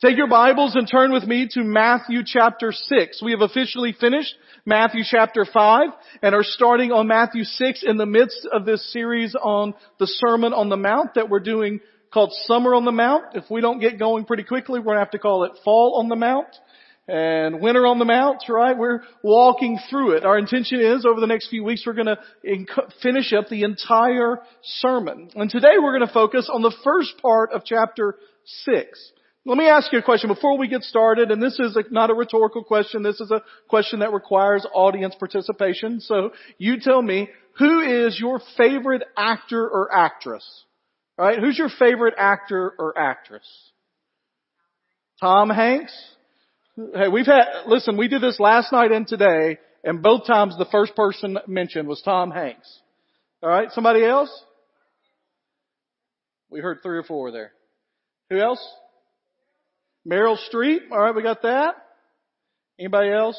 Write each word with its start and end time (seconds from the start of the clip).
Take 0.00 0.16
your 0.16 0.26
Bibles 0.26 0.74
and 0.74 0.88
turn 0.90 1.12
with 1.12 1.24
me 1.24 1.48
to 1.52 1.62
Matthew 1.62 2.22
chapter 2.24 2.72
6. 2.72 3.22
We 3.22 3.32
have 3.32 3.42
officially 3.42 3.92
finished 3.92 4.34
Matthew 4.64 5.02
chapter 5.04 5.44
5 5.44 5.90
and 6.22 6.34
are 6.34 6.42
starting 6.42 6.90
on 6.90 7.06
Matthew 7.06 7.44
6 7.44 7.84
in 7.86 7.98
the 7.98 8.06
midst 8.06 8.48
of 8.50 8.64
this 8.64 8.90
series 8.92 9.34
on 9.34 9.74
the 9.98 10.06
Sermon 10.06 10.54
on 10.54 10.70
the 10.70 10.76
Mount 10.76 11.14
that 11.14 11.28
we're 11.28 11.40
doing 11.40 11.80
called 12.12 12.32
Summer 12.46 12.74
on 12.74 12.84
the 12.84 12.92
Mount. 12.92 13.34
If 13.34 13.44
we 13.50 13.60
don't 13.60 13.80
get 13.80 13.98
going 13.98 14.24
pretty 14.24 14.44
quickly, 14.44 14.80
we're 14.80 14.86
going 14.86 14.96
to 14.96 15.04
have 15.04 15.10
to 15.10 15.18
call 15.18 15.44
it 15.44 15.52
Fall 15.64 15.96
on 16.00 16.08
the 16.08 16.16
Mount 16.16 16.48
and 17.06 17.60
Winter 17.60 17.86
on 17.86 17.98
the 17.98 18.04
Mount, 18.04 18.42
right? 18.48 18.76
We're 18.76 19.02
walking 19.22 19.78
through 19.90 20.16
it. 20.16 20.24
Our 20.24 20.38
intention 20.38 20.80
is 20.80 21.04
over 21.04 21.20
the 21.20 21.26
next 21.26 21.48
few 21.48 21.64
weeks 21.64 21.84
we're 21.86 21.92
going 21.92 22.06
to 22.06 22.18
finish 23.02 23.32
up 23.32 23.48
the 23.48 23.62
entire 23.62 24.40
sermon. 24.62 25.30
And 25.34 25.50
today 25.50 25.74
we're 25.80 25.96
going 25.96 26.08
to 26.08 26.14
focus 26.14 26.50
on 26.52 26.62
the 26.62 26.74
first 26.82 27.12
part 27.20 27.52
of 27.52 27.64
chapter 27.64 28.16
6. 28.64 29.12
Let 29.44 29.58
me 29.58 29.66
ask 29.66 29.92
you 29.92 29.98
a 29.98 30.02
question 30.02 30.28
before 30.28 30.56
we 30.56 30.68
get 30.68 30.82
started, 30.82 31.32
and 31.32 31.42
this 31.42 31.58
is 31.58 31.76
a, 31.76 31.82
not 31.90 32.10
a 32.10 32.14
rhetorical 32.14 32.62
question. 32.62 33.02
This 33.02 33.20
is 33.20 33.32
a 33.32 33.42
question 33.68 33.98
that 33.98 34.12
requires 34.12 34.64
audience 34.72 35.16
participation. 35.18 36.00
So 36.00 36.30
you 36.58 36.78
tell 36.78 37.02
me, 37.02 37.28
who 37.58 37.80
is 37.80 38.18
your 38.20 38.40
favorite 38.56 39.02
actor 39.16 39.68
or 39.68 39.92
actress? 39.92 40.44
Right? 41.18 41.38
Who's 41.40 41.58
your 41.58 41.70
favorite 41.76 42.14
actor 42.16 42.72
or 42.78 42.96
actress? 42.96 43.46
Tom 45.20 45.50
Hanks? 45.50 45.92
Hey, 46.76 47.08
we've 47.08 47.26
had, 47.26 47.44
listen, 47.66 47.96
we 47.96 48.08
did 48.08 48.22
this 48.22 48.38
last 48.38 48.72
night 48.72 48.92
and 48.92 49.06
today, 49.06 49.58
and 49.82 50.02
both 50.02 50.24
times 50.26 50.56
the 50.56 50.66
first 50.70 50.94
person 50.94 51.38
mentioned 51.48 51.88
was 51.88 52.00
Tom 52.02 52.30
Hanks. 52.30 52.80
Alright, 53.42 53.72
somebody 53.72 54.04
else? 54.04 54.30
We 56.48 56.60
heard 56.60 56.78
three 56.82 56.96
or 56.96 57.02
four 57.02 57.32
there. 57.32 57.52
Who 58.30 58.38
else? 58.40 58.64
Meryl 60.06 60.36
Streep. 60.52 60.90
All 60.90 60.98
right, 60.98 61.14
we 61.14 61.22
got 61.22 61.42
that. 61.42 61.74
Anybody 62.78 63.10
else? 63.10 63.38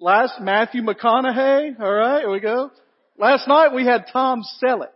Last, 0.00 0.40
Matthew 0.40 0.82
McConaughey. 0.82 1.80
All 1.80 1.92
right, 1.92 2.20
here 2.20 2.30
we 2.30 2.40
go. 2.40 2.70
Last 3.18 3.46
night 3.48 3.74
we 3.74 3.84
had 3.84 4.06
Tom 4.12 4.42
Selleck. 4.62 4.88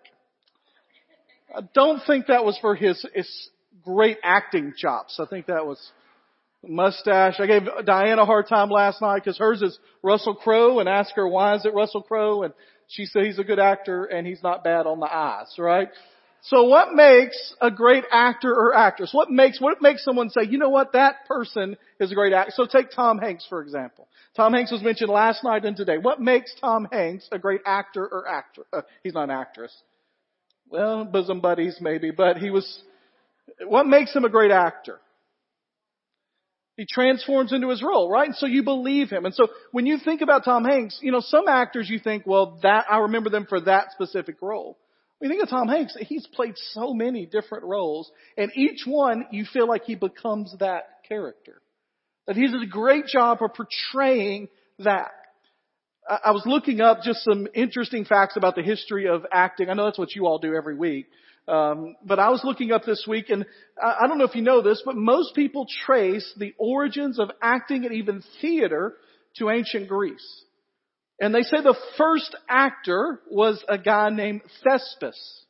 I 1.55 1.61
don't 1.75 2.01
think 2.07 2.27
that 2.27 2.45
was 2.45 2.59
for 2.61 2.75
his, 2.75 3.05
his 3.15 3.51
great 3.85 4.19
acting 4.23 4.73
chops. 4.77 5.21
I 5.21 5.27
think 5.27 5.47
that 5.47 5.67
was 5.67 5.79
mustache. 6.67 7.35
I 7.39 7.47
gave 7.47 7.63
Diana 7.85 8.23
a 8.23 8.25
hard 8.25 8.49
time 8.49 8.71
last 8.71 9.03
night 9.03 9.23
because 9.23 9.39
hers 9.39 9.63
is 9.63 9.79
Russell 10.03 10.35
Crowe 10.35 10.81
and 10.81 10.89
asked 10.89 11.13
her 11.17 11.29
why 11.29 11.55
is 11.55 11.65
it 11.65 11.75
Russell 11.75 12.03
Crowe 12.03 12.43
and 12.43 12.55
she 12.89 13.07
said 13.07 13.25
he's 13.25 13.39
a 13.39 13.45
good 13.45 13.59
actor 13.59 14.05
and 14.05 14.27
he's 14.27 14.43
not 14.43 14.65
bad 14.65 14.87
on 14.87 15.01
the 15.01 15.13
eyes, 15.13 15.55
right? 15.59 15.89
So 16.49 16.65
what 16.65 16.93
makes 16.93 17.55
a 17.63 17.71
great 17.71 18.05
actor 18.13 18.53
or 18.53 18.77
actress? 18.77 19.15
What 19.15 19.31
makes, 19.31 19.59
what 19.59 19.81
makes 19.81 20.05
someone 20.05 20.29
say, 20.29 20.43
you 20.47 20.59
know 20.59 20.69
what, 20.69 20.93
that 20.93 21.27
person 21.27 21.79
is 21.99 22.13
a 22.13 22.15
great 22.15 22.35
actor? 22.35 22.53
So 22.55 22.67
take 22.67 22.91
Tom 22.91 23.17
Hanks, 23.17 23.47
for 23.49 23.63
example. 23.63 24.09
Tom 24.37 24.53
Hanks 24.53 24.71
was 24.71 24.83
mentioned 24.83 25.11
last 25.11 25.43
night 25.43 25.65
and 25.65 25.75
today. 25.75 25.97
What 25.97 26.21
makes 26.21 26.55
Tom 26.61 26.87
Hanks 26.93 27.27
a 27.33 27.39
great 27.39 27.63
actor 27.65 28.05
or 28.05 28.29
actor? 28.29 28.67
Uh, 28.75 28.83
he's 29.03 29.15
not 29.15 29.25
an 29.25 29.31
actress. 29.31 29.75
Well, 30.69 31.07
bosom 31.07 31.41
buddies 31.41 31.79
maybe, 31.81 32.11
but 32.11 32.37
he 32.37 32.51
was, 32.51 32.83
what 33.67 33.87
makes 33.87 34.15
him 34.15 34.27
a 34.27 34.31
great 34.31 34.51
actor? 34.51 35.01
He 36.77 36.85
transforms 36.87 37.55
into 37.55 37.71
his 37.71 37.83
role, 37.83 38.11
right? 38.11 38.27
And 38.27 38.37
so 38.37 38.45
you 38.45 38.65
believe 38.65 39.09
him. 39.09 39.25
And 39.25 39.35
so 39.35 39.49
when 39.73 39.87
you 39.87 39.97
think 39.97 40.21
about 40.21 40.45
Tom 40.45 40.67
Hanks, 40.67 40.99
you 41.01 41.11
know, 41.11 41.21
some 41.21 41.49
actors 41.49 41.89
you 41.89 42.01
think, 42.01 42.27
well, 42.27 42.59
that, 42.63 42.85
I 42.91 42.99
remember 42.99 43.31
them 43.31 43.47
for 43.49 43.63
that 43.63 43.93
specific 43.93 44.43
role. 44.43 44.77
You 45.21 45.29
think 45.29 45.43
of 45.43 45.49
Tom 45.49 45.69
Hanks, 45.69 45.97
he's 46.01 46.27
played 46.27 46.55
so 46.73 46.93
many 46.93 47.25
different 47.25 47.65
roles, 47.65 48.11
and 48.37 48.51
each 48.55 48.83
one 48.87 49.27
you 49.31 49.47
feel 49.51 49.69
like 49.69 49.85
he 49.85 49.95
becomes 49.95 50.55
that 50.59 50.85
character. 51.09 51.61
That 52.27 52.37
he 52.37 52.47
does 52.47 52.63
a 52.63 52.67
great 52.67 53.07
job 53.07 53.39
of 53.41 53.51
portraying 53.55 54.49
that. 54.81 55.13
I 56.07 56.33
was 56.33 56.43
looking 56.45 56.81
up 56.81 57.03
just 57.03 57.25
some 57.25 57.47
interesting 57.55 58.05
facts 58.05 58.37
about 58.37 58.57
the 58.57 58.63
history 58.63 59.09
of 59.09 59.25
acting. 59.33 59.71
I 59.71 59.75
know 59.75 59.87
that's 59.87 59.99
what 59.99 60.15
you 60.15 60.27
all 60.27 60.39
do 60.39 60.55
every 60.55 60.77
week. 60.77 61.07
Um, 61.47 61.97
but 62.05 62.19
I 62.19 62.31
was 62.31 62.43
looking 62.45 62.73
up 62.73 62.85
this 62.85 63.07
week, 63.09 63.31
and 63.31 63.45
I 63.83 64.07
don't 64.07 64.19
know 64.19 64.25
if 64.25 64.35
you 64.35 64.43
know 64.43 64.63
this, 64.63 64.83
but 64.85 64.97
most 64.97 65.35
people 65.35 65.67
trace 65.87 66.31
the 66.39 66.55
origins 66.59 67.19
of 67.19 67.31
acting 67.41 67.85
and 67.85 67.95
even 67.95 68.23
theater 68.41 68.95
to 69.37 69.51
ancient 69.51 69.89
Greece. 69.89 70.44
And 71.21 71.35
they 71.35 71.43
say 71.43 71.61
the 71.63 71.77
first 71.97 72.35
actor 72.49 73.21
was 73.31 73.63
a 73.69 73.79
guy 73.79 74.11
named 74.11 74.43
Thespis, 74.65 75.45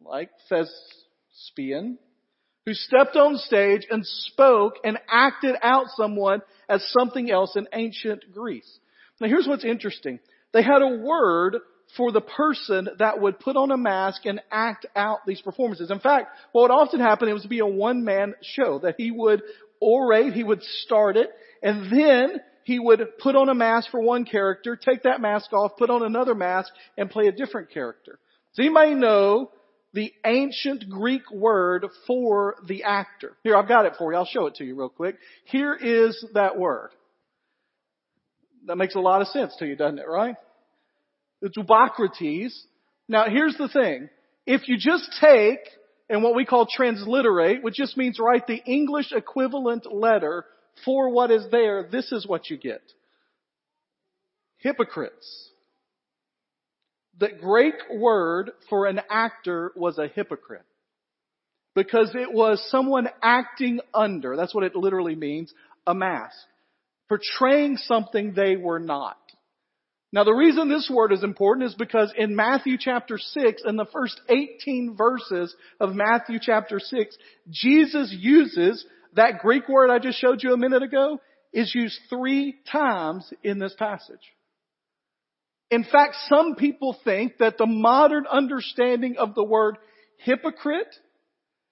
like 0.00 0.30
thespian, 0.48 1.98
who 2.66 2.74
stepped 2.74 3.16
on 3.16 3.36
stage 3.38 3.86
and 3.90 4.04
spoke 4.04 4.74
and 4.84 4.98
acted 5.10 5.56
out 5.62 5.86
someone 5.96 6.42
as 6.68 6.86
something 6.98 7.30
else 7.30 7.56
in 7.56 7.66
ancient 7.72 8.24
Greece. 8.32 8.78
Now 9.20 9.28
here's 9.28 9.46
what's 9.46 9.64
interesting. 9.64 10.20
They 10.52 10.62
had 10.62 10.82
a 10.82 10.98
word 10.98 11.56
for 11.96 12.12
the 12.12 12.20
person 12.20 12.88
that 12.98 13.20
would 13.20 13.40
put 13.40 13.56
on 13.56 13.70
a 13.70 13.76
mask 13.78 14.26
and 14.26 14.42
act 14.52 14.84
out 14.94 15.20
these 15.26 15.40
performances. 15.40 15.90
In 15.90 16.00
fact, 16.00 16.28
what 16.52 16.62
would 16.62 16.70
often 16.70 17.00
happen, 17.00 17.28
it 17.28 17.32
was 17.32 17.46
be 17.46 17.60
a 17.60 17.66
one-man 17.66 18.34
show, 18.42 18.80
that 18.80 18.96
he 18.98 19.10
would 19.10 19.42
orate, 19.82 20.34
he 20.34 20.44
would 20.44 20.62
start 20.62 21.16
it, 21.16 21.30
and 21.62 21.90
then 21.90 22.40
he 22.68 22.78
would 22.78 23.00
put 23.18 23.34
on 23.34 23.48
a 23.48 23.54
mask 23.54 23.90
for 23.90 23.98
one 23.98 24.26
character, 24.26 24.76
take 24.76 25.04
that 25.04 25.22
mask 25.22 25.54
off, 25.54 25.78
put 25.78 25.88
on 25.88 26.02
another 26.02 26.34
mask, 26.34 26.70
and 26.98 27.08
play 27.08 27.26
a 27.26 27.32
different 27.32 27.70
character. 27.70 28.18
Does 28.54 28.66
anybody 28.66 28.94
know 28.94 29.50
the 29.94 30.12
ancient 30.26 30.86
Greek 30.90 31.30
word 31.30 31.86
for 32.06 32.56
the 32.66 32.84
actor? 32.84 33.38
Here, 33.42 33.56
I've 33.56 33.68
got 33.68 33.86
it 33.86 33.94
for 33.96 34.12
you. 34.12 34.18
I'll 34.18 34.26
show 34.26 34.48
it 34.48 34.56
to 34.56 34.64
you 34.64 34.74
real 34.74 34.90
quick. 34.90 35.16
Here 35.46 35.74
is 35.74 36.22
that 36.34 36.58
word. 36.58 36.90
That 38.66 38.76
makes 38.76 38.96
a 38.96 39.00
lot 39.00 39.22
of 39.22 39.28
sense 39.28 39.56
to 39.60 39.66
you, 39.66 39.74
doesn't 39.74 39.98
it, 39.98 40.06
right? 40.06 40.36
It's 41.40 41.56
Ubocrates. 41.56 42.52
Now 43.08 43.30
here's 43.30 43.56
the 43.56 43.68
thing. 43.68 44.10
If 44.44 44.68
you 44.68 44.76
just 44.76 45.10
take 45.22 45.60
and 46.10 46.22
what 46.22 46.36
we 46.36 46.44
call 46.44 46.66
transliterate, 46.70 47.62
which 47.62 47.76
just 47.76 47.96
means 47.96 48.18
write 48.20 48.46
the 48.46 48.62
English 48.66 49.12
equivalent 49.12 49.90
letter 49.90 50.44
for 50.84 51.10
what 51.10 51.30
is 51.30 51.46
there, 51.50 51.88
this 51.90 52.12
is 52.12 52.26
what 52.26 52.50
you 52.50 52.56
get. 52.56 52.82
Hypocrites. 54.58 55.50
The 57.18 57.28
Greek 57.40 57.74
word 57.90 58.50
for 58.70 58.86
an 58.86 59.00
actor 59.10 59.72
was 59.76 59.98
a 59.98 60.08
hypocrite. 60.08 60.64
Because 61.74 62.10
it 62.14 62.32
was 62.32 62.64
someone 62.70 63.08
acting 63.22 63.80
under, 63.94 64.36
that's 64.36 64.54
what 64.54 64.64
it 64.64 64.74
literally 64.74 65.14
means, 65.14 65.52
a 65.86 65.94
mask. 65.94 66.36
Portraying 67.08 67.76
something 67.76 68.34
they 68.34 68.56
were 68.56 68.80
not. 68.80 69.16
Now 70.12 70.24
the 70.24 70.32
reason 70.32 70.68
this 70.68 70.90
word 70.92 71.12
is 71.12 71.22
important 71.22 71.68
is 71.68 71.74
because 71.74 72.12
in 72.16 72.34
Matthew 72.34 72.78
chapter 72.78 73.18
6, 73.18 73.62
in 73.66 73.76
the 73.76 73.86
first 73.92 74.20
18 74.28 74.96
verses 74.96 75.54
of 75.80 75.94
Matthew 75.94 76.38
chapter 76.40 76.80
6, 76.80 77.16
Jesus 77.50 78.14
uses 78.18 78.84
that 79.14 79.40
Greek 79.40 79.68
word 79.68 79.90
I 79.90 79.98
just 79.98 80.20
showed 80.20 80.42
you 80.42 80.52
a 80.52 80.58
minute 80.58 80.82
ago 80.82 81.20
is 81.52 81.74
used 81.74 81.98
three 82.10 82.56
times 82.70 83.30
in 83.42 83.58
this 83.58 83.74
passage. 83.78 84.20
In 85.70 85.84
fact, 85.84 86.16
some 86.28 86.54
people 86.54 86.96
think 87.04 87.38
that 87.38 87.58
the 87.58 87.66
modern 87.66 88.26
understanding 88.26 89.16
of 89.18 89.34
the 89.34 89.44
word 89.44 89.76
hypocrite 90.18 90.94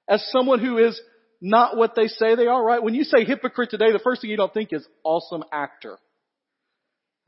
as 0.08 0.24
someone 0.30 0.60
who 0.60 0.78
is 0.78 1.00
not 1.40 1.76
what 1.76 1.94
they 1.94 2.08
say 2.08 2.34
they 2.34 2.46
are, 2.46 2.62
right? 2.62 2.82
When 2.82 2.94
you 2.94 3.04
say 3.04 3.24
hypocrite 3.24 3.70
today, 3.70 3.92
the 3.92 3.98
first 3.98 4.20
thing 4.20 4.30
you 4.30 4.36
don't 4.36 4.52
think 4.52 4.72
is 4.72 4.86
awesome 5.02 5.44
actor. 5.52 5.98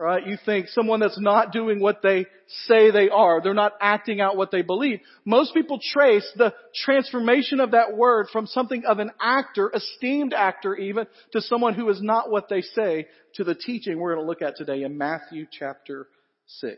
Right? 0.00 0.24
You 0.24 0.38
think 0.46 0.68
someone 0.68 1.00
that's 1.00 1.20
not 1.20 1.50
doing 1.50 1.80
what 1.80 2.02
they 2.02 2.26
say 2.66 2.92
they 2.92 3.08
are. 3.08 3.40
They're 3.42 3.52
not 3.52 3.72
acting 3.80 4.20
out 4.20 4.36
what 4.36 4.52
they 4.52 4.62
believe. 4.62 5.00
Most 5.24 5.54
people 5.54 5.80
trace 5.82 6.30
the 6.36 6.54
transformation 6.72 7.58
of 7.58 7.72
that 7.72 7.96
word 7.96 8.28
from 8.32 8.46
something 8.46 8.84
of 8.84 9.00
an 9.00 9.10
actor, 9.20 9.72
esteemed 9.74 10.32
actor 10.32 10.76
even, 10.76 11.08
to 11.32 11.40
someone 11.40 11.74
who 11.74 11.88
is 11.88 12.00
not 12.00 12.30
what 12.30 12.48
they 12.48 12.60
say 12.60 13.08
to 13.34 13.42
the 13.42 13.56
teaching 13.56 13.98
we're 13.98 14.14
going 14.14 14.24
to 14.24 14.28
look 14.28 14.40
at 14.40 14.56
today 14.56 14.84
in 14.84 14.96
Matthew 14.96 15.46
chapter 15.50 16.06
6. 16.46 16.76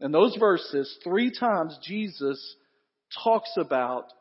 In 0.00 0.12
those 0.12 0.36
verses, 0.38 0.94
three 1.02 1.32
times 1.32 1.78
Jesus 1.82 2.54
talks 3.24 3.50
about 3.56 4.12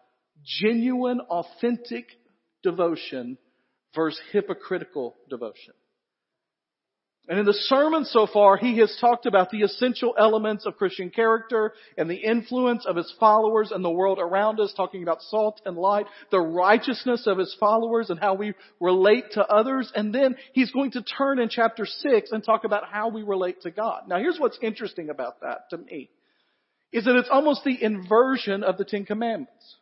genuine, 0.43 1.19
authentic 1.19 2.05
devotion 2.63 3.37
versus 3.93 4.21
hypocritical 4.31 5.15
devotion. 5.29 5.73
And 7.29 7.38
in 7.38 7.45
the 7.45 7.53
sermon 7.53 8.06
so 8.06 8.25
far, 8.25 8.56
he 8.56 8.77
has 8.77 8.97
talked 9.01 9.25
about 9.25 9.50
the 9.50 9.63
essential 9.63 10.15
elements 10.18 10.65
of 10.65 10.77
Christian 10.77 11.09
character 11.09 11.74
and 11.97 12.09
the 12.09 12.15
influence 12.15 12.85
of 12.85 12.95
his 12.95 13.13
followers 13.19 13.71
and 13.71 13.83
the 13.83 13.89
world 13.89 14.18
around 14.18 14.62
us, 14.62 14.74
talking 14.77 15.03
about 15.03 15.21
salt 15.24 15.59
and 15.65 15.75
light, 15.75 16.06
the 16.31 16.39
righteousness 16.39 17.27
of 17.27 17.38
his 17.38 17.53
followers 17.59 18.09
and 18.09 18.18
how 18.18 18.35
we 18.35 18.53
relate 18.79 19.25
to 19.33 19.45
others. 19.45 19.91
And 19.94 20.15
then 20.15 20.38
he's 20.53 20.71
going 20.71 20.91
to 20.91 21.03
turn 21.03 21.39
in 21.39 21.50
chapter 21.50 21.85
six 21.85 22.31
and 22.31 22.41
talk 22.45 22.63
about 22.63 22.85
how 22.89 23.09
we 23.09 23.24
relate 23.24 23.62
to 23.63 23.71
God. 23.71 24.03
Now 24.07 24.19
here's 24.19 24.39
what's 24.39 24.57
interesting 24.62 25.09
about 25.09 25.41
that 25.41 25.69
to 25.71 25.80
me, 25.80 26.09
is 26.94 27.03
that 27.03 27.18
it's 27.18 27.30
almost 27.30 27.65
the 27.65 27.83
inversion 27.83 28.63
of 28.63 28.77
the 28.77 28.85
Ten 28.85 29.03
Commandments. 29.03 29.75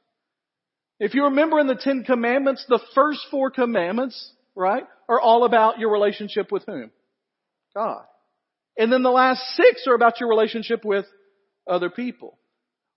If 1.00 1.14
you 1.14 1.26
remember 1.26 1.60
in 1.60 1.68
the 1.68 1.76
Ten 1.76 2.06
Commandments, 2.06 2.66
the 2.68 2.80
first 2.96 3.20
four 3.30 3.52
commandments, 3.52 4.32
right, 4.56 4.86
are 5.08 5.22
all 5.22 5.44
about 5.46 5.78
your 5.78 5.92
relationship 5.92 6.52
with 6.52 6.64
whom? 6.66 6.90
God. 7.76 8.04
And 8.78 8.92
then 8.92 9.04
the 9.04 9.10
last 9.10 9.42
six 9.56 9.86
are 9.88 9.96
about 9.96 10.20
your 10.20 10.30
relationship 10.30 10.84
with 10.84 11.06
other 11.68 11.90
people. 11.90 12.38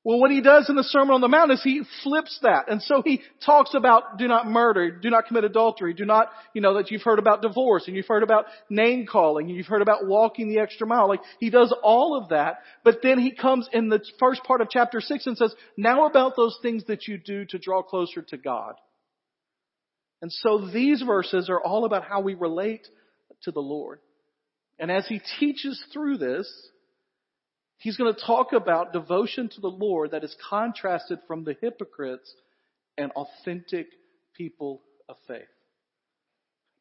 Well, 0.04 0.20
what 0.20 0.30
he 0.30 0.40
does 0.40 0.70
in 0.70 0.76
the 0.76 0.84
Sermon 0.84 1.14
on 1.14 1.20
the 1.20 1.28
Mount 1.28 1.50
is 1.50 1.62
he 1.62 1.82
flips 2.02 2.38
that. 2.42 2.70
And 2.70 2.80
so 2.80 3.02
he 3.04 3.20
talks 3.44 3.74
about 3.74 4.16
do 4.16 4.26
not 4.26 4.46
murder, 4.46 4.90
do 4.90 5.10
not 5.10 5.26
commit 5.26 5.44
adultery, 5.44 5.92
do 5.92 6.04
not, 6.04 6.30
you 6.54 6.62
know, 6.62 6.74
that 6.74 6.90
you've 6.90 7.02
heard 7.02 7.18
about 7.18 7.42
divorce 7.42 7.84
and 7.86 7.96
you've 7.96 8.06
heard 8.06 8.22
about 8.22 8.46
name 8.70 9.06
calling 9.06 9.48
and 9.48 9.56
you've 9.56 9.66
heard 9.66 9.82
about 9.82 10.06
walking 10.06 10.48
the 10.48 10.60
extra 10.60 10.86
mile. 10.86 11.08
Like 11.08 11.20
he 11.40 11.50
does 11.50 11.74
all 11.82 12.16
of 12.16 12.30
that. 12.30 12.60
But 12.84 13.00
then 13.02 13.18
he 13.18 13.32
comes 13.32 13.68
in 13.72 13.88
the 13.88 14.02
first 14.18 14.44
part 14.44 14.60
of 14.60 14.70
chapter 14.70 15.00
six 15.00 15.26
and 15.26 15.36
says, 15.36 15.54
now 15.76 16.06
about 16.06 16.36
those 16.36 16.56
things 16.62 16.84
that 16.86 17.06
you 17.06 17.18
do 17.18 17.44
to 17.46 17.58
draw 17.58 17.82
closer 17.82 18.22
to 18.22 18.36
God. 18.38 18.74
And 20.22 20.32
so 20.32 20.68
these 20.72 21.02
verses 21.02 21.50
are 21.50 21.60
all 21.62 21.84
about 21.84 22.04
how 22.04 22.20
we 22.20 22.34
relate 22.34 22.86
to 23.42 23.50
the 23.50 23.60
Lord. 23.60 23.98
And 24.78 24.90
as 24.90 25.06
he 25.06 25.20
teaches 25.38 25.82
through 25.92 26.18
this, 26.18 26.48
He's 27.78 27.96
going 27.96 28.12
to 28.12 28.20
talk 28.20 28.52
about 28.52 28.92
devotion 28.92 29.48
to 29.48 29.60
the 29.60 29.68
Lord 29.68 30.10
that 30.10 30.24
is 30.24 30.34
contrasted 30.50 31.20
from 31.26 31.44
the 31.44 31.56
hypocrites 31.60 32.32
and 32.96 33.12
authentic 33.12 33.86
people 34.36 34.82
of 35.08 35.16
faith. 35.28 35.42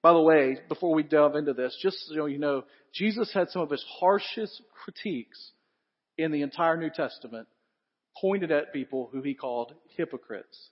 By 0.01 0.13
the 0.13 0.21
way, 0.21 0.57
before 0.67 0.95
we 0.95 1.03
delve 1.03 1.35
into 1.35 1.53
this, 1.53 1.77
just 1.81 1.97
so 2.07 2.25
you 2.25 2.39
know, 2.39 2.63
Jesus 2.93 3.31
had 3.31 3.49
some 3.49 3.61
of 3.61 3.69
his 3.69 3.85
harshest 3.99 4.61
critiques 4.83 5.51
in 6.17 6.31
the 6.31 6.41
entire 6.41 6.77
New 6.77 6.89
Testament 6.89 7.47
pointed 8.19 8.51
at 8.51 8.73
people 8.73 9.09
who 9.11 9.21
he 9.21 9.35
called 9.35 9.73
hypocrites. 9.95 10.69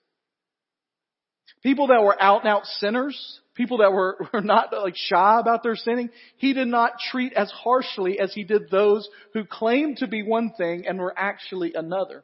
People 1.63 1.87
that 1.87 2.03
were 2.03 2.21
out 2.21 2.41
and 2.41 2.49
out 2.49 2.65
sinners, 2.65 3.39
people 3.55 3.79
that 3.79 3.91
were, 3.91 4.17
were 4.33 4.41
not 4.41 4.71
like 4.73 4.95
shy 4.95 5.39
about 5.39 5.63
their 5.63 5.75
sinning, 5.75 6.09
he 6.37 6.53
did 6.53 6.67
not 6.67 6.99
treat 7.11 7.33
as 7.33 7.51
harshly 7.51 8.19
as 8.19 8.33
he 8.33 8.43
did 8.43 8.69
those 8.69 9.07
who 9.33 9.45
claimed 9.45 9.97
to 9.97 10.07
be 10.07 10.23
one 10.23 10.51
thing 10.57 10.85
and 10.87 10.99
were 10.99 11.13
actually 11.17 11.73
another. 11.73 12.23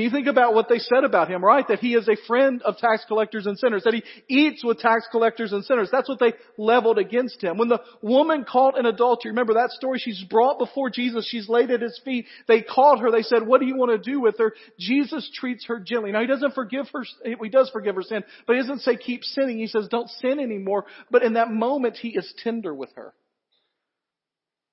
You 0.00 0.10
think 0.10 0.26
about 0.26 0.54
what 0.54 0.68
they 0.68 0.78
said 0.78 1.04
about 1.04 1.30
him, 1.30 1.44
right? 1.44 1.66
That 1.68 1.78
he 1.78 1.94
is 1.94 2.08
a 2.08 2.16
friend 2.26 2.60
of 2.62 2.78
tax 2.78 3.04
collectors 3.06 3.46
and 3.46 3.56
sinners, 3.56 3.84
that 3.84 3.94
he 3.94 4.02
eats 4.28 4.64
with 4.64 4.80
tax 4.80 5.06
collectors 5.10 5.52
and 5.52 5.64
sinners. 5.64 5.88
That's 5.92 6.08
what 6.08 6.18
they 6.18 6.32
leveled 6.58 6.98
against 6.98 7.42
him. 7.42 7.58
When 7.58 7.68
the 7.68 7.80
woman 8.02 8.44
caught 8.44 8.76
in 8.76 8.86
adultery, 8.86 9.30
remember 9.30 9.54
that 9.54 9.70
story? 9.70 10.00
She's 10.00 10.24
brought 10.24 10.58
before 10.58 10.90
Jesus. 10.90 11.28
She's 11.28 11.48
laid 11.48 11.70
at 11.70 11.80
his 11.80 12.00
feet. 12.04 12.26
They 12.48 12.60
called 12.60 13.00
her. 13.00 13.12
They 13.12 13.22
said, 13.22 13.46
what 13.46 13.60
do 13.60 13.66
you 13.66 13.76
want 13.76 13.92
to 13.92 14.10
do 14.10 14.20
with 14.20 14.36
her? 14.38 14.54
Jesus 14.80 15.30
treats 15.32 15.66
her 15.66 15.78
gently. 15.78 16.10
Now 16.10 16.22
he 16.22 16.26
doesn't 16.26 16.54
forgive 16.54 16.86
her, 16.92 17.04
he 17.40 17.48
does 17.48 17.70
forgive 17.70 17.94
her 17.94 18.02
sin, 18.02 18.24
but 18.46 18.56
he 18.56 18.62
doesn't 18.62 18.80
say 18.80 18.96
keep 18.96 19.22
sinning. 19.22 19.58
He 19.58 19.68
says 19.68 19.86
don't 19.88 20.10
sin 20.10 20.40
anymore. 20.40 20.86
But 21.10 21.22
in 21.22 21.34
that 21.34 21.52
moment, 21.52 21.98
he 21.98 22.08
is 22.08 22.34
tender 22.42 22.74
with 22.74 22.90
her. 22.96 23.14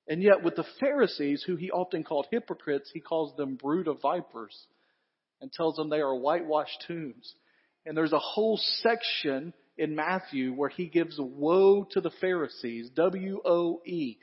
And 0.08 0.24
yet 0.24 0.44
with 0.44 0.56
the 0.56 0.66
Pharisees, 0.80 1.44
who 1.46 1.58
he 1.58 1.70
often 1.70 2.04
called 2.04 2.26
hypocrites, 2.32 2.90
he 2.92 3.00
calls 3.00 3.36
them 3.38 3.56
brood 3.56 3.88
of 3.88 4.02
vipers 4.02 4.68
and 5.42 5.52
tells 5.52 5.76
them 5.76 5.90
they 5.90 6.02
are 6.02 6.16
whitewashed 6.16 6.86
tombs. 6.88 7.34
And 7.86 7.98
there's 7.98 8.14
a 8.14 8.20
whole 8.20 8.60
section 8.82 9.54
in 9.78 9.96
Matthew 9.96 10.54
where 10.54 10.70
he 10.70 10.86
gives 10.86 11.18
woe 11.20 11.88
to 11.92 12.02
the 12.02 12.12
Pharisees, 12.22 12.90
W-O-E, 12.96 14.18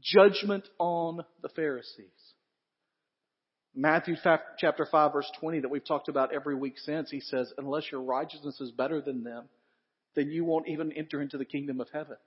judgment 0.00 0.68
on 0.78 1.24
the 1.42 1.48
Pharisees. 1.50 2.06
Matthew 3.74 4.16
chapter 4.58 4.86
5 4.90 5.12
verse 5.12 5.30
20 5.40 5.60
that 5.60 5.70
we've 5.70 5.84
talked 5.84 6.08
about 6.08 6.34
every 6.34 6.54
week 6.54 6.78
since, 6.78 7.10
he 7.10 7.20
says, 7.20 7.52
unless 7.56 7.90
your 7.90 8.02
righteousness 8.02 8.60
is 8.60 8.70
better 8.70 9.00
than 9.00 9.24
them, 9.24 9.48
then 10.14 10.30
you 10.30 10.44
won't 10.44 10.68
even 10.68 10.92
enter 10.92 11.22
into 11.22 11.38
the 11.38 11.44
kingdom 11.44 11.80
of 11.80 11.88
heaven. 11.92 12.18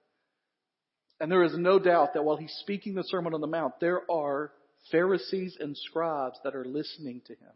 And 1.20 1.32
there 1.32 1.44
is 1.44 1.56
no 1.56 1.80
doubt 1.80 2.14
that 2.14 2.26
while 2.26 2.36
he's 2.36 2.56
speaking 2.62 2.96
the 2.96 3.04
Sermon 3.04 3.34
on 3.34 3.42
the 3.42 3.48
Mount, 3.48 3.80
there 3.80 4.02
are 4.12 4.52
Pharisees 4.92 5.56
and 5.60 5.78
scribes 5.78 6.38
that 6.44 6.56
are 6.56 6.66
listening 6.66 7.22
to 7.28 7.34
him. 7.34 7.54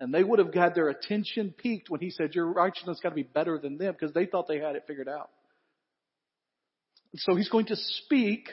And 0.00 0.14
they 0.14 0.24
would 0.24 0.38
have 0.38 0.54
had 0.54 0.74
their 0.74 0.88
attention 0.88 1.54
piqued 1.56 1.90
when 1.90 2.00
he 2.00 2.10
said, 2.10 2.34
Your 2.34 2.46
righteousness 2.46 2.98
got 3.02 3.10
to 3.10 3.14
be 3.14 3.22
better 3.22 3.58
than 3.58 3.76
them 3.76 3.92
because 3.92 4.14
they 4.14 4.24
thought 4.24 4.48
they 4.48 4.58
had 4.58 4.74
it 4.74 4.84
figured 4.86 5.08
out. 5.08 5.28
And 7.12 7.20
so 7.20 7.36
he's 7.36 7.50
going 7.50 7.66
to 7.66 7.76
speak 7.76 8.48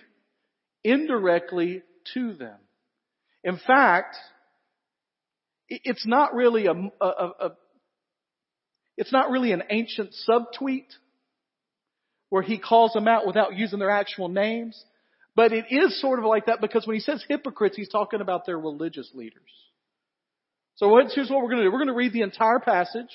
indirectly 0.83 1.83
to 2.13 2.33
them. 2.33 2.57
In 3.43 3.57
fact, 3.65 4.17
it's 5.69 6.05
not 6.05 6.33
really 6.33 6.65
a, 6.65 6.73
a, 6.73 7.05
a 7.05 7.51
it's 8.97 9.13
not 9.13 9.29
really 9.29 9.51
an 9.51 9.63
ancient 9.69 10.13
subtweet 10.27 10.87
where 12.29 12.41
he 12.41 12.57
calls 12.57 12.93
them 12.93 13.07
out 13.07 13.25
without 13.25 13.55
using 13.55 13.79
their 13.79 13.91
actual 13.91 14.27
names. 14.27 14.83
But 15.35 15.53
it 15.53 15.65
is 15.69 16.01
sort 16.01 16.19
of 16.19 16.25
like 16.25 16.47
that 16.47 16.61
because 16.61 16.87
when 16.87 16.95
he 16.95 16.99
says 16.99 17.23
hypocrites, 17.29 17.77
he's 17.77 17.89
talking 17.89 18.21
about 18.21 18.45
their 18.45 18.59
religious 18.59 19.09
leaders. 19.13 19.51
So 20.77 20.95
here's 21.13 21.29
what 21.29 21.41
we're 21.41 21.49
going 21.49 21.57
to 21.57 21.63
do. 21.63 21.71
We're 21.71 21.79
going 21.79 21.87
to 21.87 21.95
read 21.95 22.13
the 22.13 22.21
entire 22.21 22.59
passage 22.59 23.09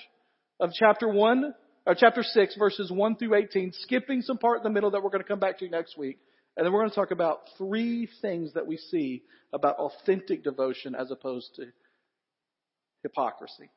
of 0.58 0.70
chapter 0.74 1.08
1, 1.08 1.54
or 1.86 1.94
chapter 1.94 2.24
6, 2.24 2.56
verses 2.56 2.90
1 2.90 3.16
through 3.16 3.36
18, 3.36 3.72
skipping 3.74 4.22
some 4.22 4.36
part 4.38 4.58
in 4.58 4.62
the 4.64 4.70
middle 4.70 4.90
that 4.90 5.02
we're 5.02 5.10
going 5.10 5.22
to 5.22 5.28
come 5.28 5.38
back 5.38 5.58
to 5.60 5.68
next 5.68 5.96
week. 5.96 6.18
And 6.56 6.66
then 6.66 6.72
we're 6.72 6.80
going 6.80 6.90
to 6.90 6.96
talk 6.96 7.12
about 7.12 7.42
three 7.56 8.08
things 8.20 8.52
that 8.54 8.66
we 8.66 8.76
see 8.76 9.22
about 9.52 9.76
authentic 9.76 10.42
devotion 10.42 10.96
as 10.96 11.12
opposed 11.12 11.54
to 11.56 11.66
hypocrisy. 13.04 13.70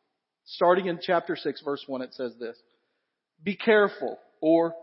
Starting 0.46 0.88
in 0.88 1.00
chapter 1.00 1.36
6, 1.36 1.62
verse 1.62 1.84
1, 1.86 2.02
it 2.02 2.14
says 2.16 2.34
this. 2.40 2.58
Be 3.44 3.56
careful, 3.56 4.18
or 4.42 4.74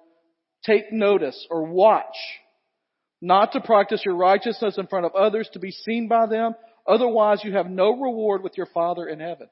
take 0.64 0.92
notice, 0.92 1.44
or 1.50 1.64
watch, 1.64 2.16
not 3.20 3.50
to 3.52 3.60
practice 3.60 4.02
your 4.04 4.14
righteousness 4.14 4.78
in 4.78 4.86
front 4.86 5.06
of 5.06 5.14
others 5.16 5.48
to 5.54 5.58
be 5.58 5.72
seen 5.72 6.06
by 6.06 6.26
them. 6.26 6.54
Otherwise, 6.86 7.42
you 7.44 7.52
have 7.52 7.70
no 7.70 7.90
reward 8.00 8.42
with 8.42 8.56
your 8.56 8.66
Father 8.66 9.06
in 9.06 9.20
heaven. 9.20 9.48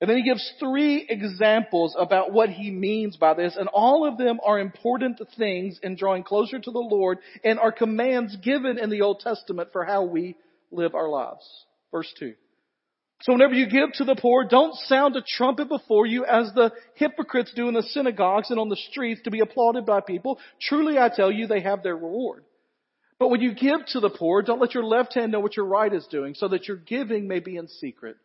And 0.00 0.10
then 0.10 0.16
he 0.16 0.24
gives 0.24 0.52
three 0.58 1.06
examples 1.08 1.94
about 1.98 2.32
what 2.32 2.50
he 2.50 2.70
means 2.70 3.16
by 3.16 3.34
this, 3.34 3.56
and 3.56 3.68
all 3.68 4.06
of 4.06 4.18
them 4.18 4.38
are 4.44 4.58
important 4.58 5.20
things 5.38 5.78
in 5.82 5.96
drawing 5.96 6.24
closer 6.24 6.58
to 6.58 6.70
the 6.70 6.78
Lord 6.78 7.18
and 7.44 7.58
are 7.58 7.72
commands 7.72 8.36
given 8.36 8.78
in 8.78 8.90
the 8.90 9.02
Old 9.02 9.20
Testament 9.20 9.70
for 9.72 9.84
how 9.84 10.04
we 10.04 10.36
live 10.70 10.94
our 10.94 11.08
lives. 11.08 11.48
Verse 11.92 12.12
2. 12.18 12.34
So 13.22 13.32
whenever 13.32 13.54
you 13.54 13.66
give 13.66 13.92
to 13.94 14.04
the 14.04 14.16
poor, 14.16 14.44
don't 14.44 14.74
sound 14.74 15.16
a 15.16 15.22
trumpet 15.26 15.68
before 15.68 16.04
you 16.04 16.26
as 16.26 16.52
the 16.54 16.72
hypocrites 16.96 17.52
do 17.54 17.68
in 17.68 17.74
the 17.74 17.82
synagogues 17.82 18.50
and 18.50 18.58
on 18.58 18.68
the 18.68 18.76
streets 18.90 19.22
to 19.22 19.30
be 19.30 19.40
applauded 19.40 19.86
by 19.86 20.00
people. 20.00 20.38
Truly 20.60 20.98
I 20.98 21.08
tell 21.08 21.32
you, 21.32 21.46
they 21.46 21.60
have 21.60 21.82
their 21.82 21.96
reward. 21.96 22.44
But 23.18 23.28
when 23.28 23.40
you 23.40 23.54
give 23.54 23.86
to 23.88 24.00
the 24.00 24.10
poor, 24.10 24.42
don't 24.42 24.60
let 24.60 24.74
your 24.74 24.84
left 24.84 25.14
hand 25.14 25.32
know 25.32 25.40
what 25.40 25.56
your 25.56 25.66
right 25.66 25.92
is 25.92 26.06
doing, 26.08 26.34
so 26.34 26.48
that 26.48 26.66
your 26.66 26.76
giving 26.76 27.28
may 27.28 27.40
be 27.40 27.56
in 27.56 27.68
secret. 27.68 28.16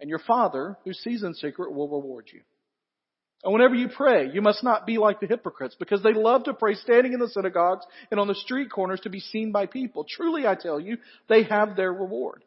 And 0.00 0.08
your 0.08 0.18
Father, 0.18 0.76
who 0.84 0.92
sees 0.92 1.22
in 1.22 1.34
secret, 1.34 1.72
will 1.72 1.88
reward 1.88 2.28
you. 2.32 2.40
And 3.44 3.52
whenever 3.52 3.74
you 3.74 3.88
pray, 3.88 4.30
you 4.32 4.40
must 4.40 4.62
not 4.62 4.86
be 4.86 4.98
like 4.98 5.20
the 5.20 5.26
hypocrites, 5.26 5.76
because 5.78 6.02
they 6.02 6.12
love 6.12 6.44
to 6.44 6.54
pray 6.54 6.74
standing 6.74 7.12
in 7.12 7.18
the 7.18 7.28
synagogues 7.28 7.84
and 8.10 8.20
on 8.20 8.28
the 8.28 8.34
street 8.36 8.70
corners 8.70 9.00
to 9.00 9.10
be 9.10 9.20
seen 9.20 9.52
by 9.52 9.66
people. 9.66 10.06
Truly, 10.08 10.46
I 10.46 10.54
tell 10.54 10.80
you, 10.80 10.98
they 11.28 11.42
have 11.44 11.76
their 11.76 11.92
reward. 11.92 12.44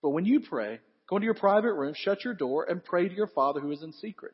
But 0.00 0.10
when 0.10 0.24
you 0.24 0.40
pray, 0.40 0.78
go 1.10 1.16
into 1.16 1.24
your 1.24 1.34
private 1.34 1.72
room, 1.74 1.92
shut 1.96 2.24
your 2.24 2.34
door, 2.34 2.64
and 2.68 2.84
pray 2.84 3.08
to 3.08 3.14
your 3.14 3.26
Father 3.26 3.60
who 3.60 3.72
is 3.72 3.82
in 3.82 3.92
secret. 3.92 4.32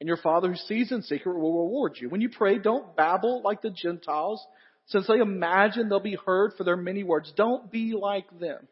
And 0.00 0.06
your 0.06 0.16
Father 0.16 0.48
who 0.48 0.56
sees 0.56 0.92
in 0.92 1.02
secret 1.02 1.36
will 1.36 1.64
reward 1.64 1.96
you. 2.00 2.08
When 2.08 2.20
you 2.20 2.30
pray, 2.30 2.58
don't 2.58 2.96
babble 2.96 3.42
like 3.44 3.60
the 3.60 3.70
Gentiles 3.70 4.44
since 4.90 5.06
they 5.06 5.18
imagine 5.18 5.88
they'll 5.88 6.00
be 6.00 6.18
heard 6.26 6.52
for 6.56 6.64
their 6.64 6.76
many 6.76 7.04
words, 7.04 7.32
don't 7.36 7.70
be 7.70 7.94
like 7.94 8.26
them 8.38 8.66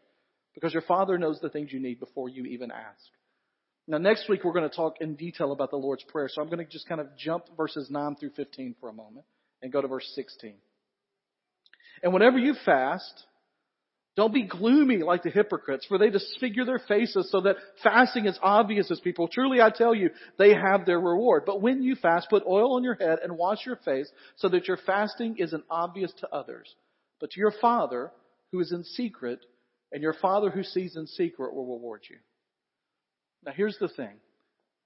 because 0.55 0.73
your 0.73 0.83
Father 0.83 1.17
knows 1.17 1.39
the 1.41 1.49
things 1.49 1.73
you 1.73 1.81
need 1.81 2.01
before 2.01 2.29
you 2.29 2.45
even 2.45 2.71
ask. 2.71 3.05
Now 3.87 3.99
next 3.99 4.29
week 4.29 4.45
we're 4.45 4.53
going 4.53 4.69
to 4.69 4.75
talk 4.75 4.97
in 5.01 5.15
detail 5.15 5.53
about 5.53 5.71
the 5.71 5.77
Lord's 5.77 6.03
Prayer, 6.05 6.29
so 6.29 6.43
I'm 6.43 6.49
going 6.49 6.65
to 6.65 6.71
just 6.71 6.89
kind 6.89 7.01
of 7.01 7.17
jump 7.17 7.45
verses 7.57 7.89
9 7.89 8.17
through 8.17 8.31
15 8.31 8.75
for 8.81 8.89
a 8.89 8.93
moment 8.93 9.25
and 9.63 9.73
go 9.73 9.81
to 9.81 9.87
verse 9.87 10.11
16. 10.15 10.55
And 12.03 12.13
whenever 12.13 12.39
you 12.39 12.55
fast, 12.65 13.25
don't 14.19 14.35
be 14.35 14.43
gloomy 14.43 14.97
like 14.97 15.23
the 15.23 15.31
hypocrites, 15.31 15.87
for 15.87 15.97
they 15.97 16.11
disfigure 16.11 16.65
their 16.65 16.81
faces 16.81 17.31
so 17.31 17.43
that 17.43 17.55
fasting 17.85 18.27
is 18.27 18.37
obvious 18.43 18.91
as 18.91 18.99
people. 18.99 19.29
Truly 19.29 19.61
I 19.61 19.71
tell 19.71 19.95
you, 19.95 20.11
they 20.41 20.55
have 20.55 20.85
their 20.85 20.99
reward. 20.99 21.45
But 21.47 21.63
when 21.63 21.85
you 21.85 21.95
fast, 21.95 22.29
put 22.29 22.43
oil 22.45 22.75
on 22.75 22.83
your 22.83 22.97
head 22.97 23.21
and 23.23 23.39
wash 23.39 23.65
your 23.65 23.77
face 23.77 24.11
so 24.35 24.49
that 24.49 24.67
your 24.67 24.77
fasting 24.77 25.37
isn't 25.39 25.63
obvious 25.71 26.13
to 26.19 26.35
others, 26.35 26.75
but 27.21 27.31
to 27.31 27.39
your 27.39 27.53
Father 27.61 28.11
who 28.51 28.59
is 28.59 28.73
in 28.73 28.83
secret, 28.83 29.39
and 29.93 30.03
your 30.03 30.15
Father 30.15 30.51
who 30.51 30.65
sees 30.65 30.97
in 30.97 31.07
secret 31.07 31.55
will 31.55 31.77
reward 31.77 32.01
you. 32.11 32.17
Now 33.47 33.53
here's 33.55 33.79
the 33.79 33.87
thing. 33.87 34.17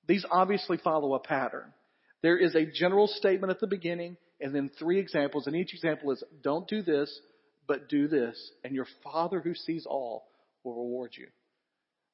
These 0.07 0.27
obviously 0.31 0.77
follow 0.77 1.15
a 1.15 1.21
pattern. 1.21 1.73
There 2.21 2.37
is 2.37 2.55
a 2.55 2.67
general 2.67 3.07
statement 3.07 3.51
at 3.51 3.61
the 3.61 3.67
beginning 3.67 4.19
and 4.43 4.55
then 4.55 4.71
three 4.79 4.99
examples, 4.99 5.47
and 5.47 5.57
each 5.57 5.73
example 5.73 6.11
is 6.11 6.23
don't 6.43 6.69
do 6.69 6.83
this, 6.83 7.19
but 7.67 7.89
do 7.89 8.09
this, 8.09 8.51
and 8.65 8.75
your 8.75 8.87
Father 9.03 9.41
who 9.41 9.55
sees 9.55 9.87
all 9.87 10.25
will 10.65 10.75
reward 10.75 11.13
you. 11.17 11.27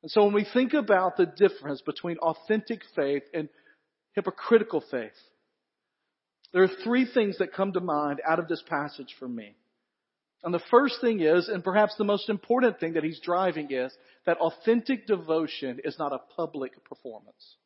And 0.03 0.11
so 0.11 0.25
when 0.25 0.35
we 0.35 0.47
think 0.53 0.75
about 0.75 1.17
the 1.17 1.27
difference 1.27 1.81
between 1.83 2.19
authentic 2.19 2.83
faith 2.95 3.25
and 3.35 3.49
hypocritical 4.15 4.83
faith, 4.91 5.13
there 6.53 6.63
are 6.63 6.71
three 6.85 7.05
things 7.05 7.39
that 7.39 7.53
come 7.53 7.73
to 7.73 7.81
mind 7.81 8.21
out 8.27 8.39
of 8.39 8.49
this 8.49 8.63
passage 8.69 9.15
for 9.19 9.29
me. 9.29 9.55
And 10.45 10.55
the 10.55 10.63
first 10.71 11.01
thing 11.01 11.21
is, 11.21 11.49
and 11.49 11.65
perhaps 11.65 11.97
the 11.97 12.05
most 12.05 12.29
important 12.29 12.79
thing 12.79 12.95
that 12.95 13.03
he's 13.03 13.21
driving 13.21 13.73
is, 13.73 13.93
that 14.25 14.39
authentic 14.39 15.07
devotion 15.07 15.81
is 15.85 15.99
not 15.99 16.13
a 16.13 16.21
public 16.37 16.73
performance. 16.85 17.57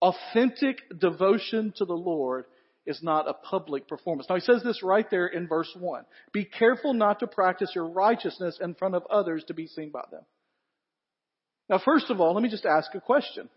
Authentic 0.00 0.78
devotion 0.98 1.72
to 1.76 1.84
the 1.84 1.92
Lord 1.92 2.46
is 2.86 3.02
not 3.02 3.28
a 3.28 3.34
public 3.34 3.88
performance. 3.88 4.26
Now 4.28 4.36
he 4.36 4.40
says 4.40 4.62
this 4.62 4.82
right 4.82 5.08
there 5.10 5.26
in 5.26 5.48
verse 5.48 5.70
1. 5.78 6.04
Be 6.32 6.44
careful 6.44 6.94
not 6.94 7.20
to 7.20 7.26
practice 7.26 7.70
your 7.74 7.88
righteousness 7.88 8.58
in 8.60 8.74
front 8.74 8.94
of 8.94 9.04
others 9.10 9.44
to 9.48 9.54
be 9.54 9.66
seen 9.66 9.90
by 9.90 10.04
them. 10.10 10.22
Now 11.68 11.80
first 11.82 12.10
of 12.10 12.20
all, 12.20 12.34
let 12.34 12.42
me 12.42 12.50
just 12.50 12.66
ask 12.66 12.94
a 12.94 13.00
question. 13.00 13.48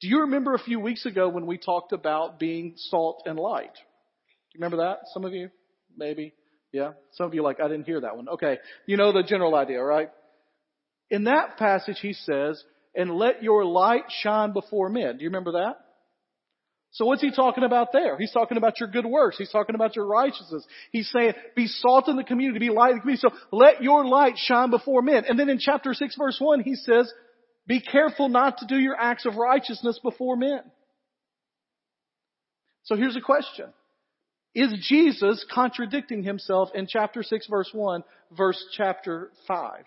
Do 0.00 0.08
you 0.08 0.20
remember 0.20 0.54
a 0.54 0.58
few 0.58 0.78
weeks 0.78 1.06
ago 1.06 1.28
when 1.28 1.46
we 1.46 1.56
talked 1.56 1.92
about 1.92 2.38
being 2.38 2.74
salt 2.76 3.22
and 3.24 3.38
light? 3.38 3.72
Do 3.72 4.58
you 4.58 4.60
remember 4.60 4.78
that? 4.78 4.98
Some 5.14 5.24
of 5.24 5.32
you? 5.32 5.48
Maybe. 5.96 6.34
Yeah? 6.70 6.92
Some 7.12 7.26
of 7.26 7.34
you 7.34 7.42
like, 7.42 7.60
I 7.60 7.68
didn't 7.68 7.86
hear 7.86 8.02
that 8.02 8.16
one. 8.16 8.28
Okay. 8.28 8.58
You 8.84 8.98
know 8.98 9.12
the 9.12 9.22
general 9.22 9.54
idea, 9.54 9.82
right? 9.82 10.10
In 11.10 11.24
that 11.24 11.56
passage 11.56 11.98
he 12.02 12.12
says, 12.12 12.62
and 12.94 13.10
let 13.12 13.42
your 13.42 13.64
light 13.64 14.04
shine 14.22 14.52
before 14.52 14.88
men. 14.90 15.16
Do 15.16 15.24
you 15.24 15.30
remember 15.30 15.52
that? 15.52 15.78
So 16.92 17.04
what's 17.04 17.20
he 17.20 17.30
talking 17.30 17.64
about 17.64 17.92
there? 17.92 18.16
He's 18.16 18.32
talking 18.32 18.56
about 18.56 18.80
your 18.80 18.88
good 18.88 19.04
works. 19.04 19.36
He's 19.36 19.50
talking 19.50 19.74
about 19.74 19.96
your 19.96 20.06
righteousness. 20.06 20.64
He's 20.92 21.10
saying, 21.10 21.34
be 21.54 21.66
salt 21.66 22.08
in 22.08 22.16
the 22.16 22.24
community, 22.24 22.58
be 22.58 22.72
light 22.72 22.92
in 22.92 22.96
the 22.96 23.00
community. 23.00 23.22
So 23.28 23.36
let 23.52 23.82
your 23.82 24.06
light 24.06 24.34
shine 24.36 24.70
before 24.70 25.02
men. 25.02 25.24
And 25.28 25.38
then 25.38 25.48
in 25.48 25.58
chapter 25.58 25.92
6 25.92 26.16
verse 26.16 26.38
1, 26.40 26.60
he 26.60 26.74
says, 26.74 27.12
be 27.66 27.80
careful 27.80 28.28
not 28.28 28.58
to 28.58 28.66
do 28.66 28.76
your 28.76 28.96
acts 28.96 29.26
of 29.26 29.36
righteousness 29.36 30.00
before 30.02 30.36
men. 30.36 30.60
So 32.84 32.94
here's 32.94 33.16
a 33.16 33.20
question. 33.20 33.66
Is 34.54 34.72
Jesus 34.88 35.44
contradicting 35.52 36.22
himself 36.22 36.70
in 36.74 36.86
chapter 36.88 37.22
6 37.22 37.46
verse 37.48 37.68
1 37.72 38.04
verse 38.34 38.64
chapter 38.74 39.30
5? 39.46 39.84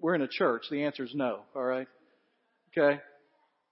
We're 0.00 0.16
in 0.16 0.22
a 0.22 0.28
church. 0.28 0.64
The 0.70 0.84
answer 0.84 1.04
is 1.04 1.14
no. 1.14 1.40
Alright? 1.54 1.86
Okay? 2.76 3.00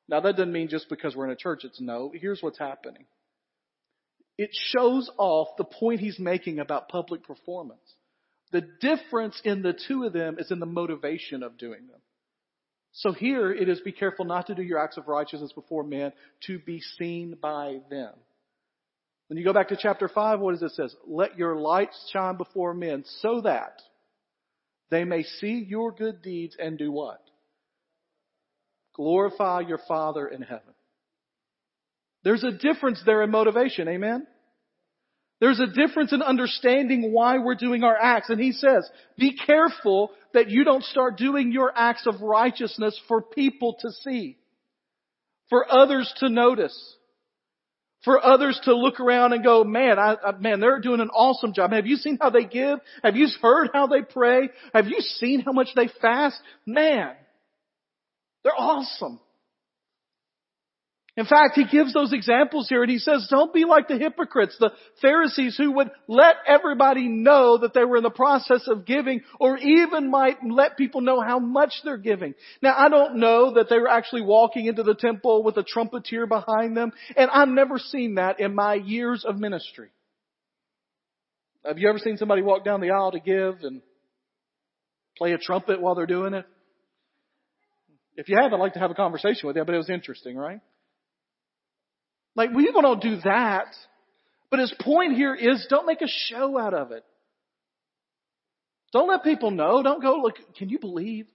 Now 0.09 0.21
that 0.21 0.37
doesn't 0.37 0.53
mean 0.53 0.69
just 0.69 0.89
because 0.89 1.17
we're 1.17 1.27
in 1.27 1.33
a 1.33 1.37
church 1.37 1.65
it's 1.65 1.81
no. 1.81 2.13
Here's 2.15 2.43
what's 2.43 2.59
happening. 2.59 3.07
It 4.39 4.51
shows 4.53 5.11
off 5.19 5.49
the 5.57 5.65
point 5.65 6.01
he's 6.01 6.19
making 6.19 6.59
about 6.59 6.89
public 6.89 7.25
performance. 7.25 7.81
The 8.53 8.69
difference 8.81 9.41
in 9.45 9.63
the 9.63 9.77
two 9.89 10.05
of 10.05 10.13
them 10.13 10.37
is 10.39 10.51
in 10.51 10.61
the 10.61 10.67
motivation 10.67 11.43
of 11.43 11.59
doing 11.59 11.87
them. 11.87 12.01
So 12.93 13.13
here 13.13 13.53
it 13.53 13.69
is 13.69 13.81
be 13.81 13.93
careful 13.93 14.25
not 14.25 14.47
to 14.47 14.55
do 14.55 14.63
your 14.63 14.79
acts 14.79 14.97
of 14.97 15.09
righteousness 15.09 15.53
before 15.53 15.83
men 15.83 16.13
to 16.47 16.59
be 16.59 16.81
seen 16.99 17.37
by 17.41 17.81
them. 17.91 18.13
When 19.29 19.39
you 19.39 19.45
go 19.45 19.53
back 19.53 19.69
to 19.69 19.77
chapter 19.77 20.09
5, 20.09 20.41
what 20.41 20.53
does 20.53 20.63
it 20.63 20.75
says? 20.77 20.95
Let 21.07 21.37
your 21.37 21.57
lights 21.57 22.11
shine 22.13 22.37
before 22.37 22.75
men 22.75 23.05
so 23.21 23.41
that 23.41 23.83
they 24.91 25.05
may 25.05 25.25
see 25.25 25.65
your 25.69 25.93
good 25.93 26.23
deeds 26.23 26.57
and 26.59 26.79
do 26.79 26.93
what? 26.93 27.21
Glorify 28.97 29.61
your 29.61 29.81
Father 29.87 30.27
in 30.27 30.43
heaven. 30.43 30.75
There's 32.25 32.43
a 32.43 32.51
difference 32.51 33.01
there 33.07 33.23
in 33.23 33.31
motivation, 33.31 33.87
amen? 33.89 34.27
There's 35.39 35.61
a 35.61 35.67
difference 35.67 36.13
in 36.13 36.23
understanding 36.23 37.13
why 37.13 37.39
we're 37.39 37.57
doing 37.57 37.85
our 37.85 37.97
acts. 37.97 38.31
And 38.31 38.41
he 38.41 38.53
says, 38.53 38.89
be 39.19 39.37
careful 39.37 40.11
that 40.33 40.51
you 40.51 40.65
don't 40.65 40.83
start 40.83 41.19
doing 41.19 41.53
your 41.53 41.71
acts 41.77 42.07
of 42.07 42.23
righteousness 42.23 42.99
for 43.07 43.21
people 43.21 43.77
to 43.81 43.91
see, 43.91 44.39
for 45.51 45.71
others 45.71 46.13
to 46.19 46.31
notice, 46.31 46.77
for 48.03 48.25
others 48.25 48.59
to 48.65 48.75
look 48.75 48.99
around 48.99 49.35
and 49.35 49.45
go, 49.45 49.63
man, 49.63 49.99
I, 49.99 50.17
I, 50.25 50.33
man, 50.39 50.59
they're 50.61 50.81
doing 50.81 51.01
an 51.01 51.11
awesome 51.11 51.53
job. 51.53 51.73
Have 51.73 51.87
you 51.87 51.97
seen 51.97 52.19
how 52.21 52.31
they 52.31 52.45
give? 52.45 52.79
Have 53.05 53.17
you 53.17 53.29
heard 53.43 53.71
how 53.75 53.89
they 53.89 54.03
pray? 54.03 54.49
Have 54.73 54.87
you 54.87 55.01
seen 55.01 55.41
how 55.41 55.53
much 55.53 55.69
they 55.77 55.91
fast? 56.01 56.41
Man, 56.65 57.15
they're 58.47 58.55
awesome. 58.57 59.19
In 61.17 61.25
fact, 61.25 61.57
he 61.57 61.65
gives 61.65 61.93
those 61.93 62.13
examples 62.13 62.69
here 62.69 62.83
and 62.83 62.93
he 62.93 62.99
says, 62.99 63.27
don't 63.29 63.53
be 63.53 63.65
like 63.65 63.89
the 63.89 63.99
hypocrites, 63.99 64.57
the 64.61 64.71
Pharisees 65.03 65.57
who 65.57 65.73
would 65.73 65.91
let 66.07 66.37
everybody 66.47 67.09
know 67.09 67.59
that 67.59 67.75
they 67.75 67.85
were 67.85 67.97
in 67.97 68.03
the 68.05 68.11
process 68.11 68.69
of 68.69 68.87
giving 68.87 69.23
or 69.41 69.59
even 69.59 70.13
might 70.13 70.37
let 70.49 70.77
people 70.77 71.01
know 71.01 71.21
how 71.21 71.41
much 71.41 71.73
they're 71.83 71.97
giving. 71.97 72.35
Now, 72.63 72.75
I 72.77 72.89
don't 72.89 73.17
know 73.17 73.55
that 73.55 73.69
they 73.69 73.79
were 73.79 73.89
actually 73.89 74.23
walking 74.23 74.67
into 74.67 74.85
the 74.85 74.95
temple 74.95 75.43
with 75.43 75.57
a 75.57 75.65
trumpeter 75.65 76.27
behind 76.27 76.77
them 76.77 76.93
and 77.17 77.29
I've 77.33 77.49
never 77.49 77.79
seen 77.79 78.15
that 78.15 78.39
in 78.39 78.55
my 78.55 78.75
years 78.75 79.25
of 79.27 79.39
ministry. 79.39 79.89
Have 81.65 81.79
you 81.79 81.89
ever 81.89 81.99
seen 81.99 82.17
somebody 82.17 82.43
walk 82.43 82.65
down 82.65 82.81
the 82.81 82.93
aisle 82.93 83.11
to 83.11 83.21
give 83.21 83.57
and 83.63 83.83
play 85.19 85.33
a 85.33 85.39
trumpet 85.39 85.81
while 85.81 85.97
they're 85.97 86.07
doing 86.07 86.35
it? 86.35 86.47
If 88.17 88.29
you 88.29 88.37
have, 88.41 88.53
I'd 88.53 88.61
like 88.61 88.75
to 88.75 88.79
have 88.79 88.91
a 88.91 88.95
conversation 88.95 89.47
with 89.47 89.57
you, 89.57 89.65
but 89.65 89.75
it 89.75 89.79
was 89.79 89.91
interesting, 89.91 90.37
right? 90.37 90.61
Like, 92.35 92.51
we 92.51 92.71
don't 92.71 93.03
do 93.03 93.21
that. 93.25 93.67
But 94.51 94.61
his 94.61 94.75
point 94.81 95.15
here 95.15 95.35
is 95.35 95.67
don't 95.69 95.87
make 95.87 96.03
a 96.03 96.09
show 96.09 96.59
out 96.59 96.75
of 96.75 96.93
it. 96.93 97.05
Don't 98.93 99.09
let 99.09 99.25
people 99.25 99.51
know. 99.51 99.83
Don't 99.83 100.01
go, 100.01 100.21
look, 100.23 100.37
can 100.57 100.69
you 100.69 100.79
believe? 100.79 101.27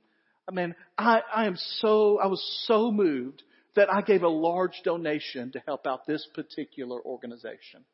I 0.47 0.53
mean, 0.53 0.75
I, 0.97 1.21
I 1.33 1.45
am 1.45 1.57
so, 1.79 2.19
I 2.19 2.27
was 2.27 2.41
so 2.65 2.91
moved 2.91 3.43
that 3.75 3.93
I 3.93 4.01
gave 4.01 4.23
a 4.23 4.29
large 4.29 4.81
donation 4.83 5.51
to 5.51 5.61
help 5.65 5.85
out 5.85 6.07
this 6.07 6.27
particular 6.33 6.99
organization. 7.01 7.85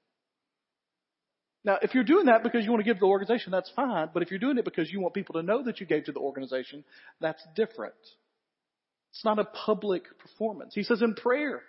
Now, 1.63 1.77
if 1.81 1.93
you're 1.93 2.03
doing 2.03 2.27
that 2.27 2.43
because 2.43 2.63
you 2.63 2.71
want 2.71 2.81
to 2.81 2.85
give 2.85 2.97
to 2.97 3.01
the 3.01 3.07
organization, 3.07 3.51
that's 3.51 3.71
fine. 3.75 4.09
But 4.13 4.23
if 4.23 4.31
you're 4.31 4.39
doing 4.39 4.57
it 4.57 4.65
because 4.65 4.91
you 4.91 5.01
want 5.01 5.13
people 5.13 5.35
to 5.35 5.43
know 5.43 5.63
that 5.63 5.79
you 5.79 5.85
gave 5.85 6.05
to 6.05 6.11
the 6.11 6.19
organization, 6.19 6.83
that's 7.19 7.45
different. 7.55 7.95
It's 9.11 9.25
not 9.25 9.39
a 9.39 9.45
public 9.45 10.03
performance. 10.19 10.73
He 10.75 10.83
says 10.83 11.01
in 11.01 11.15
prayer. 11.15 11.61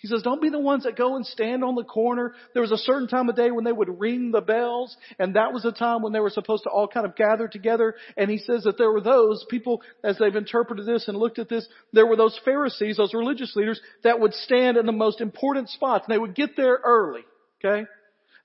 He 0.00 0.06
says, 0.06 0.22
don't 0.22 0.40
be 0.40 0.48
the 0.48 0.60
ones 0.60 0.84
that 0.84 0.96
go 0.96 1.16
and 1.16 1.26
stand 1.26 1.64
on 1.64 1.74
the 1.74 1.82
corner. 1.82 2.32
There 2.52 2.62
was 2.62 2.70
a 2.70 2.78
certain 2.78 3.08
time 3.08 3.28
of 3.28 3.34
day 3.34 3.50
when 3.50 3.64
they 3.64 3.72
would 3.72 3.98
ring 3.98 4.30
the 4.30 4.40
bells, 4.40 4.96
and 5.18 5.34
that 5.34 5.52
was 5.52 5.64
a 5.64 5.72
time 5.72 6.02
when 6.02 6.12
they 6.12 6.20
were 6.20 6.30
supposed 6.30 6.62
to 6.64 6.70
all 6.70 6.86
kind 6.86 7.04
of 7.04 7.16
gather 7.16 7.48
together. 7.48 7.96
And 8.16 8.30
he 8.30 8.38
says 8.38 8.62
that 8.62 8.78
there 8.78 8.92
were 8.92 9.00
those 9.00 9.44
people, 9.50 9.82
as 10.04 10.16
they've 10.16 10.34
interpreted 10.34 10.86
this 10.86 11.08
and 11.08 11.18
looked 11.18 11.40
at 11.40 11.48
this, 11.48 11.66
there 11.92 12.06
were 12.06 12.14
those 12.14 12.38
Pharisees, 12.44 12.96
those 12.96 13.12
religious 13.12 13.56
leaders, 13.56 13.80
that 14.04 14.20
would 14.20 14.34
stand 14.34 14.76
in 14.76 14.86
the 14.86 14.92
most 14.92 15.20
important 15.20 15.68
spots, 15.68 16.04
and 16.06 16.14
they 16.14 16.18
would 16.18 16.36
get 16.36 16.56
there 16.56 16.78
early. 16.84 17.22
Okay? 17.58 17.84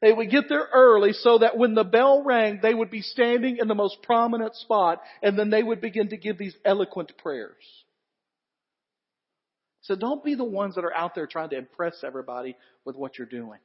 They 0.01 0.12
would 0.12 0.31
get 0.31 0.50
there 0.50 0.67
early 0.74 1.13
so 1.13 1.38
that 1.38 1.55
when 1.55 1.75
the 1.75 1.83
bell 1.83 2.24
rang, 2.24 2.62
they 2.63 2.74
would 2.74 2.89
be 2.89 3.01
standing 3.01 3.57
in 3.57 3.67
the 3.67 3.75
most 3.75 4.01
prominent 4.01 4.55
spot, 4.55 5.03
and 5.22 5.38
then 5.38 5.51
they 5.51 5.62
would 5.62 5.81
begin 5.81 6.10
to 6.10 6.17
give 6.17 6.39
these 6.39 6.55
eloquent 6.65 7.15
prayers. 7.19 7.63
So 9.84 9.96
don't 9.96 10.24
be 10.24 10.36
the 10.36 10.44
ones 10.44 10.75
that 10.75 10.86
are 10.86 10.96
out 10.96 11.13
there 11.13 11.28
trying 11.28 11.50
to 11.50 11.58
impress 11.58 12.04
everybody 12.04 12.56
with 12.86 12.96
what 12.96 13.18
you're 13.18 13.28
doing. 13.28 13.60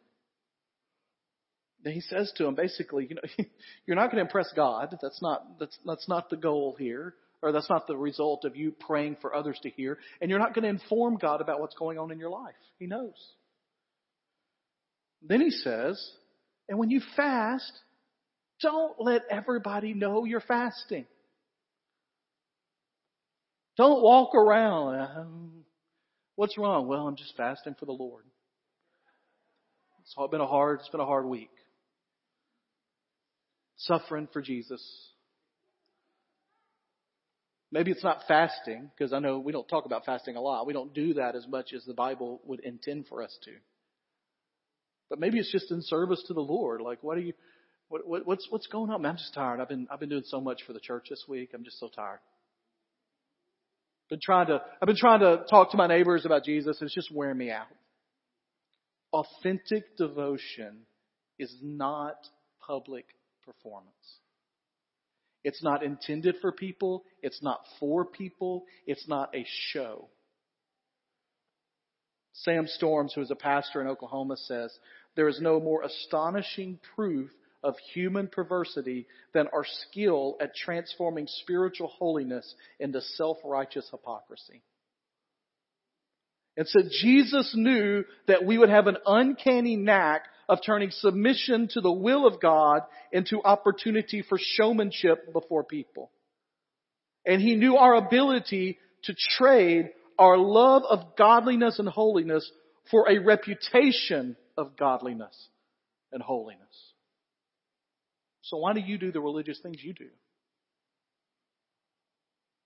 Then 1.85 1.93
he 1.93 2.01
says 2.01 2.33
to 2.37 2.45
them 2.45 2.57
basically, 2.57 3.07
you 3.09 3.15
know, 3.17 3.45
you're 3.87 3.97
not 3.97 4.07
going 4.07 4.17
to 4.17 4.23
impress 4.23 4.53
God. 4.55 4.99
That's 5.01 5.23
not, 5.23 5.59
that's, 5.61 5.79
that's 5.87 6.09
not 6.09 6.29
the 6.29 6.37
goal 6.37 6.77
here. 6.79 7.15
Or 7.41 7.53
that's 7.53 7.71
not 7.71 7.87
the 7.87 7.97
result 7.97 8.45
of 8.45 8.57
you 8.57 8.73
praying 8.73 9.19
for 9.21 9.33
others 9.33 9.61
to 9.63 9.71
hear. 9.71 9.99
And 10.21 10.29
you're 10.29 10.41
not 10.41 10.55
going 10.55 10.65
to 10.65 10.69
inform 10.69 11.19
God 11.19 11.41
about 11.41 11.61
what's 11.61 11.77
going 11.77 11.97
on 11.97 12.11
in 12.11 12.19
your 12.19 12.31
life. 12.31 12.57
He 12.81 12.87
knows. 12.87 13.15
Then 15.23 15.41
he 15.41 15.51
says, 15.51 16.05
and 16.69 16.81
when 16.81 16.91
you 16.91 17.01
fast, 17.15 17.73
don't 18.61 18.95
let 18.99 19.23
everybody 19.31 19.95
know 19.95 20.25
you're 20.25 20.41
fasting. 20.41 21.07
Don't 23.77 24.03
walk 24.03 24.35
around. 24.35 25.48
What's 26.39 26.57
wrong? 26.57 26.87
Well, 26.87 27.09
I'm 27.09 27.17
just 27.17 27.37
fasting 27.37 27.75
for 27.81 27.85
the 27.85 27.91
Lord. 27.91 28.23
It's 30.03 30.15
been 30.31 30.41
a 30.41 30.47
hard, 30.47 30.79
it's 30.79 30.89
been 30.89 31.01
a 31.01 31.05
hard 31.05 31.27
week. 31.27 31.51
Suffering 33.77 34.29
for 34.33 34.41
Jesus. 34.41 34.81
Maybe 37.73 37.91
it's 37.91 38.05
not 38.05 38.23
fasting, 38.29 38.89
because 38.97 39.13
I 39.13 39.19
know 39.19 39.41
we 39.41 39.51
don't 39.51 39.67
talk 39.67 39.85
about 39.85 40.05
fasting 40.05 40.37
a 40.37 40.41
lot. 40.41 40.65
We 40.65 40.73
don't 40.73 40.95
do 40.95 41.15
that 41.15 41.35
as 41.35 41.45
much 41.49 41.73
as 41.75 41.85
the 41.85 41.93
Bible 41.93 42.41
would 42.45 42.61
intend 42.61 43.09
for 43.09 43.21
us 43.21 43.37
to. 43.47 43.51
But 45.11 45.19
maybe 45.19 45.41
it's 45.41 45.51
just 45.51 45.73
in 45.73 45.83
service 45.83 46.23
to 46.29 46.35
the 46.35 46.41
Lord. 46.41 46.81
Like, 46.81 47.03
what 47.03 47.19
are 47.19 47.23
you, 47.23 47.33
what, 47.89 48.07
what, 48.07 48.27
what's, 48.29 48.47
what's 48.49 48.69
going 48.69 48.93
on? 48.93 49.03
Man, 49.03 49.11
I'm 49.11 49.17
just 49.17 49.35
tired. 49.35 49.59
I've 49.59 49.69
been, 49.69 49.89
I've 49.91 49.99
been 49.99 50.09
doing 50.09 50.23
so 50.25 50.41
much 50.41 50.63
for 50.65 50.73
the 50.73 50.79
church 50.79 51.09
this 51.11 51.25
week. 51.27 51.51
I'm 51.53 51.65
just 51.65 51.81
so 51.81 51.89
tired. 51.89 52.21
Been 54.11 54.21
trying 54.23 54.47
to, 54.47 54.63
I've 54.81 54.87
been 54.87 54.97
trying 54.97 55.21
to 55.21 55.45
talk 55.51 55.71
to 55.73 55.77
my 55.77 55.87
neighbors 55.87 56.25
about 56.25 56.45
Jesus 56.45 56.81
and 56.81 56.87
it's 56.87 56.95
just 56.95 57.15
wearing 57.15 57.37
me 57.37 57.51
out. 57.51 57.67
Authentic 59.13 59.97
devotion 59.97 60.87
is 61.39 61.55
not 61.63 62.17
public 62.67 63.07
performance. 63.45 63.93
It's 65.45 65.63
not 65.63 65.83
intended 65.83 66.37
for 66.41 66.53
people. 66.53 67.05
It's 67.23 67.43
not 67.43 67.61
for 67.79 68.05
people. 68.05 68.65
It's 68.87 69.07
not 69.09 69.35
a 69.35 69.47
show. 69.73 70.09
Sam 72.33 72.67
Storms, 72.67 73.13
who 73.15 73.21
is 73.21 73.31
a 73.31 73.37
pastor 73.37 73.81
in 73.81 73.89
Oklahoma, 73.89 74.37
says, 74.37 74.77
There 75.17 75.29
is 75.29 75.41
no 75.41 75.61
more 75.61 75.83
astonishing 75.83 76.79
proof 76.95 77.31
of 77.63 77.75
human 77.93 78.29
perversity 78.29 79.07
than 79.35 79.49
our 79.53 79.65
skill 79.65 80.37
at 80.41 80.55
transforming 80.55 81.27
spiritual 81.27 81.89
holiness 81.89 82.55
into 82.79 83.01
self-righteous 83.01 83.89
hypocrisy. 83.91 84.63
And 86.57 86.67
so 86.67 86.81
Jesus 87.01 87.53
knew 87.55 88.05
that 88.27 88.45
we 88.45 88.59
would 88.59 88.69
have 88.69 88.87
an 88.89 88.99
uncanny 89.07 89.77
knack 89.77 90.23
of 90.49 90.59
turning 90.65 90.91
submission 90.91 91.69
to 91.73 91.81
the 91.81 91.93
will 91.93 92.27
of 92.27 92.41
God 92.41 92.83
into 93.13 93.43
opportunity 93.43 94.23
for 94.29 94.39
showmanship 94.41 95.33
before 95.33 95.63
people. 95.63 96.11
And 97.25 97.41
he 97.41 97.55
knew 97.55 97.77
our 97.77 97.95
ability 97.95 98.79
to 99.05 99.15
trade 99.37 99.91
our 100.19 100.37
love 100.37 100.83
of 100.89 101.17
godliness 101.17 101.79
and 101.79 101.89
holiness 101.89 102.51
for 102.91 103.09
a 103.09 103.19
reputation 103.19 104.37
of 104.57 104.77
godliness 104.77 105.49
and 106.11 106.23
holiness. 106.23 106.88
So 108.43 108.59
why 108.59 108.73
do 108.73 108.81
you 108.81 108.99
do 108.99 109.13
the 109.13 109.21
religious 109.21 109.59
things 109.61 109.79
you 109.83 109.93
do? 109.93 110.09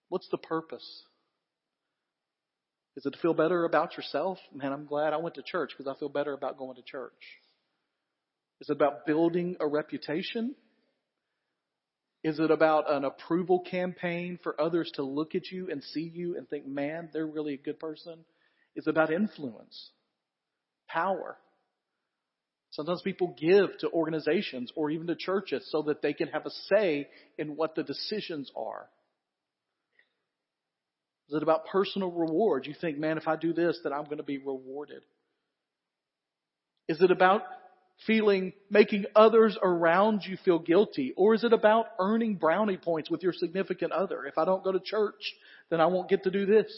What's 0.08 0.28
the 0.30 0.38
purpose? 0.38 1.04
Is 2.96 3.06
it 3.06 3.12
to 3.12 3.18
feel 3.18 3.34
better 3.34 3.64
about 3.64 3.96
yourself? 3.96 4.38
Man, 4.54 4.72
I'm 4.72 4.84
glad 4.84 5.12
I 5.14 5.16
went 5.16 5.36
to 5.36 5.42
church 5.42 5.70
because 5.76 5.90
I 5.90 5.98
feel 5.98 6.10
better 6.10 6.34
about 6.34 6.58
going 6.58 6.76
to 6.76 6.82
church. 6.82 7.12
Is 8.60 8.68
it 8.68 8.72
about 8.72 9.06
building 9.06 9.56
a 9.58 9.66
reputation? 9.66 10.54
Is 12.22 12.38
it 12.38 12.50
about 12.50 12.90
an 12.90 13.04
approval 13.04 13.60
campaign 13.60 14.38
for 14.42 14.60
others 14.60 14.90
to 14.94 15.02
look 15.02 15.34
at 15.34 15.50
you 15.50 15.70
and 15.70 15.82
see 15.82 16.12
you 16.14 16.36
and 16.36 16.48
think, 16.48 16.66
man, 16.66 17.08
they're 17.12 17.26
really 17.26 17.54
a 17.54 17.58
good 17.58 17.80
person? 17.80 18.24
Is 18.76 18.86
it 18.86 18.90
about 18.90 19.12
influence, 19.12 19.90
power? 20.88 21.36
Sometimes 22.72 23.02
people 23.02 23.36
give 23.38 23.76
to 23.80 23.90
organizations 23.90 24.72
or 24.74 24.90
even 24.90 25.06
to 25.08 25.14
churches 25.14 25.66
so 25.70 25.82
that 25.82 26.00
they 26.00 26.14
can 26.14 26.28
have 26.28 26.46
a 26.46 26.50
say 26.68 27.06
in 27.36 27.54
what 27.54 27.74
the 27.74 27.82
decisions 27.82 28.50
are. 28.56 28.88
Is 31.28 31.36
it 31.36 31.42
about 31.42 31.66
personal 31.66 32.10
reward? 32.10 32.66
You 32.66 32.74
think, 32.78 32.98
man, 32.98 33.18
if 33.18 33.28
I 33.28 33.36
do 33.36 33.52
this, 33.52 33.78
then 33.84 33.92
I'm 33.92 34.04
going 34.04 34.18
to 34.18 34.22
be 34.22 34.38
rewarded. 34.38 35.02
Is 36.88 37.00
it 37.02 37.10
about 37.10 37.42
feeling, 38.06 38.54
making 38.70 39.04
others 39.14 39.56
around 39.62 40.22
you 40.24 40.38
feel 40.42 40.58
guilty? 40.58 41.12
Or 41.14 41.34
is 41.34 41.44
it 41.44 41.52
about 41.52 41.86
earning 41.98 42.36
brownie 42.36 42.78
points 42.78 43.10
with 43.10 43.22
your 43.22 43.34
significant 43.34 43.92
other? 43.92 44.24
If 44.24 44.38
I 44.38 44.46
don't 44.46 44.64
go 44.64 44.72
to 44.72 44.80
church, 44.80 45.22
then 45.70 45.80
I 45.80 45.86
won't 45.86 46.08
get 46.08 46.24
to 46.24 46.30
do 46.30 46.46
this. 46.46 46.72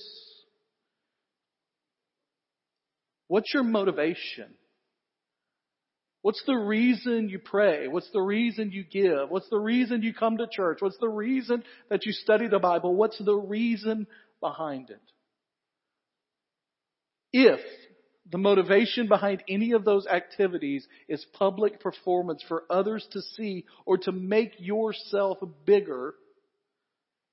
What's 3.29 3.55
your 3.55 3.63
motivation? 3.63 4.55
What's 6.25 6.43
the 6.47 6.57
reason 6.57 7.29
you 7.29 7.39
pray? 7.39 7.87
What's 7.87 8.11
the 8.11 8.23
reason 8.23 8.71
you 8.73 8.83
give? 8.83 9.29
What's 9.29 9.51
the 9.51 9.59
reason 9.59 10.03
you 10.03 10.15
come 10.15 10.39
to 10.39 10.47
church? 10.51 10.79
What's 10.81 10.97
the 10.97 11.07
reason 11.07 11.63
that 11.91 12.07
you 12.07 12.13
study 12.13 12.49
the 12.49 12.59
Bible? 12.59 12.97
What's 12.97 13.23
the 13.23 13.35
reason 13.35 14.07
behind 14.41 14.89
it? 14.89 15.03
If 17.31 17.61
the 18.33 18.39
motivation 18.39 19.07
behind 19.07 19.43
any 19.51 19.73
of 19.73 19.85
those 19.85 20.07
activities 20.07 20.89
is 21.11 21.27
public 21.35 21.79
performance 21.79 22.43
for 22.49 22.63
others 22.71 23.07
to 23.11 23.21
see 23.21 23.67
or 23.85 23.99
to 23.99 24.11
make 24.11 24.55
yourself 24.59 25.37
bigger, 25.67 26.15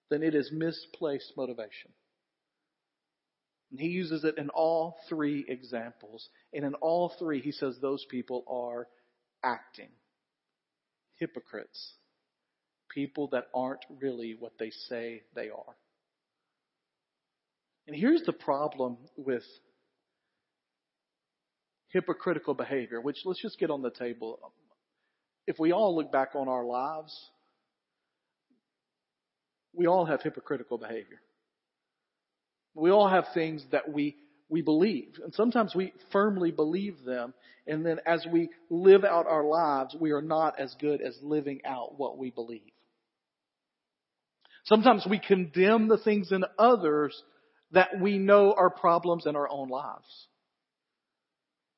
then 0.09 0.21
it 0.21 0.35
is 0.35 0.51
misplaced 0.51 1.31
motivation. 1.37 1.91
And 3.71 3.79
he 3.79 3.87
uses 3.87 4.25
it 4.25 4.37
in 4.37 4.49
all 4.49 4.97
three 5.07 5.45
examples. 5.47 6.27
And 6.53 6.65
in 6.65 6.73
all 6.75 7.13
three, 7.17 7.41
he 7.41 7.51
says 7.51 7.77
those 7.81 8.05
people 8.09 8.43
are 8.47 8.87
acting. 9.43 9.89
Hypocrites. 11.15 11.93
People 12.93 13.29
that 13.31 13.45
aren't 13.55 13.85
really 14.01 14.35
what 14.37 14.53
they 14.59 14.71
say 14.89 15.23
they 15.33 15.49
are. 15.49 15.75
And 17.87 17.95
here's 17.95 18.23
the 18.23 18.33
problem 18.33 18.97
with 19.15 19.43
hypocritical 21.87 22.53
behavior, 22.53 23.01
which 23.01 23.17
let's 23.25 23.41
just 23.41 23.59
get 23.59 23.69
on 23.69 23.81
the 23.81 23.89
table. 23.89 24.39
If 25.47 25.59
we 25.59 25.71
all 25.71 25.95
look 25.95 26.11
back 26.11 26.35
on 26.35 26.47
our 26.47 26.65
lives, 26.65 27.17
we 29.73 29.87
all 29.87 30.05
have 30.05 30.21
hypocritical 30.21 30.77
behavior. 30.77 31.21
We 32.73 32.91
all 32.91 33.07
have 33.07 33.25
things 33.33 33.63
that 33.71 33.91
we, 33.91 34.15
we 34.49 34.61
believe. 34.61 35.13
And 35.23 35.33
sometimes 35.33 35.75
we 35.75 35.93
firmly 36.11 36.51
believe 36.51 37.03
them. 37.05 37.33
And 37.67 37.85
then 37.85 37.99
as 38.05 38.25
we 38.31 38.49
live 38.69 39.03
out 39.03 39.27
our 39.27 39.43
lives, 39.43 39.95
we 39.99 40.11
are 40.11 40.21
not 40.21 40.59
as 40.59 40.75
good 40.79 41.01
as 41.01 41.17
living 41.21 41.61
out 41.65 41.97
what 41.97 42.17
we 42.17 42.31
believe. 42.31 42.61
Sometimes 44.65 45.05
we 45.09 45.19
condemn 45.19 45.87
the 45.87 45.97
things 45.97 46.31
in 46.31 46.43
others 46.57 47.19
that 47.71 47.99
we 47.99 48.17
know 48.17 48.53
are 48.53 48.69
problems 48.69 49.25
in 49.25 49.35
our 49.35 49.49
own 49.49 49.69
lives. 49.69 50.27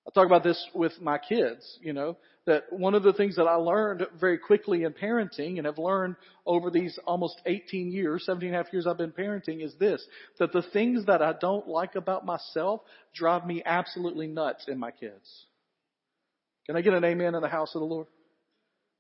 I 0.07 0.11
talk 0.11 0.25
about 0.25 0.43
this 0.43 0.63
with 0.73 0.99
my 1.01 1.17
kids, 1.17 1.79
you 1.81 1.93
know, 1.93 2.17
that 2.45 2.63
one 2.71 2.93
of 2.93 3.03
the 3.03 3.13
things 3.13 3.37
that 3.37 3.47
I 3.47 3.55
learned 3.55 4.05
very 4.19 4.37
quickly 4.37 4.83
in 4.83 4.93
parenting 4.93 5.57
and 5.57 5.65
have 5.65 5.77
learned 5.77 6.15
over 6.45 6.69
these 6.69 6.99
almost 7.05 7.41
18 7.45 7.91
years, 7.91 8.25
17 8.25 8.49
and 8.49 8.55
a 8.55 8.63
half 8.63 8.73
years 8.73 8.85
I've 8.85 8.97
been 8.97 9.11
parenting 9.11 9.63
is 9.63 9.73
this, 9.79 10.05
that 10.39 10.51
the 10.51 10.61
things 10.61 11.05
that 11.05 11.21
I 11.21 11.33
don't 11.39 11.67
like 11.67 11.95
about 11.95 12.25
myself 12.25 12.81
drive 13.15 13.45
me 13.45 13.63
absolutely 13.65 14.27
nuts 14.27 14.65
in 14.67 14.77
my 14.77 14.91
kids. 14.91 15.45
Can 16.65 16.75
I 16.75 16.81
get 16.81 16.93
an 16.93 17.03
amen 17.03 17.35
in 17.35 17.41
the 17.41 17.47
house 17.47 17.73
of 17.75 17.79
the 17.79 17.85
Lord? 17.85 18.07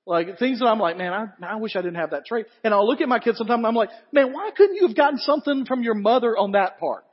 Like 0.05 0.37
things 0.37 0.59
that 0.59 0.65
I'm 0.65 0.79
like, 0.79 0.97
man, 0.97 1.13
I, 1.13 1.53
I 1.53 1.55
wish 1.55 1.75
I 1.75 1.81
didn't 1.81 1.95
have 1.95 2.11
that 2.11 2.25
trait. 2.25 2.45
And 2.63 2.73
I'll 2.73 2.87
look 2.87 2.99
at 2.99 3.07
my 3.07 3.19
kids 3.19 3.37
sometimes 3.37 3.59
and 3.59 3.67
I'm 3.67 3.75
like, 3.75 3.89
man, 4.11 4.33
why 4.33 4.51
couldn't 4.55 4.75
you 4.75 4.87
have 4.87 4.97
gotten 4.97 5.17
something 5.19 5.65
from 5.65 5.81
your 5.83 5.95
mother 5.95 6.37
on 6.37 6.53
that 6.53 6.79
part? 6.79 7.05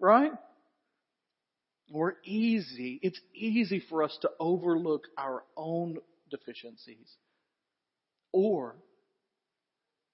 Right? 0.00 0.32
We're 1.90 2.14
easy, 2.24 2.98
it's 3.02 3.20
easy 3.34 3.82
for 3.88 4.02
us 4.02 4.16
to 4.22 4.30
overlook 4.40 5.04
our 5.16 5.44
own 5.56 5.98
deficiencies 6.30 7.14
or 8.32 8.76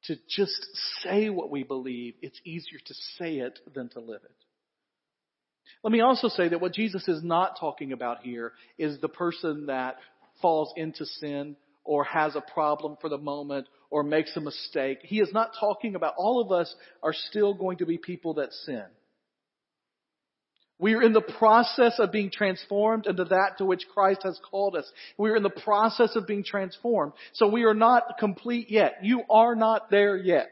to 0.05 0.17
just 0.29 0.67
say 1.03 1.31
what 1.31 1.51
we 1.51 1.63
believe. 1.63 2.15
It's 2.21 2.41
easier 2.45 2.79
to 2.85 2.95
say 3.19 3.39
it 3.39 3.59
than 3.75 3.89
to 3.91 4.01
live 4.01 4.21
it. 4.25 4.37
Let 5.83 5.93
me 5.93 6.01
also 6.01 6.29
say 6.29 6.49
that 6.49 6.61
what 6.61 6.75
Jesus 6.75 7.09
is 7.09 7.23
not 7.25 7.59
talking 7.59 7.93
about 7.93 8.21
here 8.23 8.53
is 8.79 9.01
the 9.01 9.09
person 9.09 9.67
that 9.67 9.97
falls 10.41 10.73
into 10.77 11.05
sin 11.07 11.57
or 11.85 12.05
has 12.05 12.37
a 12.37 12.53
problem 12.53 12.97
for 13.01 13.09
the 13.09 13.19
moment 13.19 13.67
or 13.91 14.03
makes 14.03 14.37
a 14.37 14.41
mistake. 14.41 14.99
He 15.03 15.21
is 15.21 15.31
not 15.33 15.53
talking 15.59 15.95
about 15.95 16.15
all 16.17 16.41
of 16.41 16.53
us 16.53 16.73
are 17.03 17.13
still 17.13 17.55
going 17.55 17.79
to 17.79 17.87
be 17.87 17.99
people 17.99 18.35
that 18.35 18.53
sin. 18.53 18.85
We 20.83 20.95
are 20.95 21.03
in 21.03 21.13
the 21.13 21.21
process 21.21 22.01
of 22.01 22.11
being 22.11 22.33
transformed 22.33 23.07
into 23.07 23.23
that 23.27 23.59
to 23.59 23.65
which 23.65 23.87
Christ 23.95 24.25
has 24.25 24.39
called 24.51 24.75
us. 24.75 24.91
We 25.17 25.31
are 25.31 25.37
in 25.37 25.45
the 25.45 25.49
process 25.49 26.17
of 26.17 26.27
being 26.27 26.43
transformed. 26.43 27.13
So 27.35 27.47
we 27.47 27.63
are 27.63 27.73
not 27.73 28.19
complete 28.19 28.69
yet. 28.69 28.97
You 29.01 29.23
are 29.31 29.55
not 29.55 29.93
there 29.93 30.17
yet. 30.17 30.51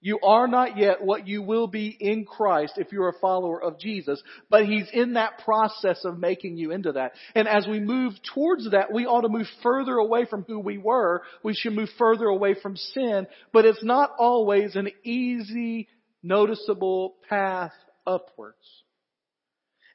You 0.00 0.18
are 0.20 0.48
not 0.48 0.76
yet 0.76 1.00
what 1.00 1.28
you 1.28 1.42
will 1.42 1.68
be 1.68 1.96
in 1.98 2.24
Christ 2.24 2.72
if 2.76 2.90
you're 2.90 3.08
a 3.08 3.20
follower 3.20 3.62
of 3.62 3.78
Jesus, 3.78 4.20
but 4.50 4.66
He's 4.66 4.88
in 4.92 5.14
that 5.14 5.44
process 5.44 6.04
of 6.04 6.18
making 6.18 6.56
you 6.56 6.72
into 6.72 6.90
that. 6.92 7.12
And 7.36 7.46
as 7.46 7.68
we 7.68 7.78
move 7.78 8.14
towards 8.34 8.68
that, 8.72 8.92
we 8.92 9.06
ought 9.06 9.22
to 9.22 9.28
move 9.28 9.46
further 9.62 9.94
away 9.94 10.24
from 10.24 10.42
who 10.42 10.58
we 10.58 10.76
were. 10.76 11.22
We 11.44 11.54
should 11.54 11.72
move 11.72 11.90
further 11.98 12.26
away 12.26 12.56
from 12.60 12.76
sin, 12.76 13.28
but 13.52 13.64
it's 13.64 13.84
not 13.84 14.10
always 14.18 14.74
an 14.74 14.90
easy, 15.04 15.86
noticeable 16.24 17.14
path 17.28 17.72
upwards. 18.06 18.84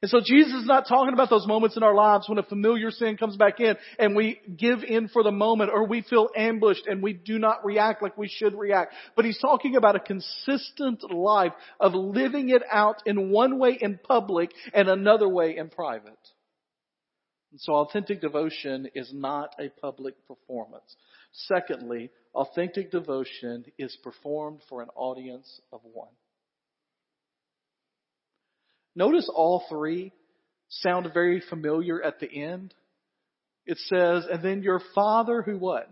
And 0.02 0.10
so 0.10 0.20
Jesus 0.20 0.54
is 0.62 0.66
not 0.66 0.88
talking 0.88 1.14
about 1.14 1.30
those 1.30 1.46
moments 1.46 1.78
in 1.78 1.84
our 1.84 1.94
lives 1.94 2.28
when 2.28 2.40
a 2.40 2.44
familiar 2.44 2.90
sin 2.90 3.18
comes 3.18 3.38
back 3.38 3.60
in 3.60 3.76
and 4.00 4.16
we 4.16 4.42
give 4.58 4.84
in 4.84 5.08
for 5.10 5.22
the 5.22 5.32
moment 5.32 5.70
or 5.72 5.86
we 5.86 6.02
feel 6.02 6.30
ambushed 6.36 6.88
and 6.88 7.04
we 7.04 7.14
do 7.14 7.38
not 7.38 7.64
react 7.64 8.02
like 8.02 8.18
we 8.18 8.28
should 8.28 8.56
react. 8.56 8.96
But 9.16 9.26
he's 9.26 9.38
talking 9.38 9.76
about 9.76 9.96
a 9.96 10.00
consistent 10.00 11.04
life 11.12 11.54
of 11.80 11.94
living 11.94 12.50
it 12.50 12.64
out 12.72 13.04
in 13.06 13.30
one 13.30 13.60
way 13.60 13.78
in 13.80 14.00
public 14.00 14.52
and 14.74 14.90
another 14.90 15.30
way 15.30 15.56
in 15.56 15.70
private. 15.70 16.18
And 17.52 17.62
so 17.62 17.74
authentic 17.74 18.22
devotion 18.22 18.88
is 18.96 19.12
not 19.14 19.54
a 19.60 19.70
public 19.70 20.16
performance. 20.28 20.96
Secondly, 21.32 22.10
authentic 22.34 22.90
devotion 22.90 23.66
is 23.78 23.96
performed 24.04 24.62
for 24.68 24.82
an 24.82 24.90
audience 24.96 25.62
of 25.72 25.82
one. 25.84 26.10
Notice 28.96 29.30
all 29.34 29.64
three 29.70 30.12
sound 30.70 31.08
very 31.14 31.42
familiar 31.50 32.02
at 32.02 32.20
the 32.20 32.32
end. 32.32 32.74
It 33.66 33.78
says, 33.78 34.26
and 34.32 34.44
then 34.44 34.64
your 34.64 34.82
father 34.94 35.42
who 35.42 35.58
what? 35.58 35.90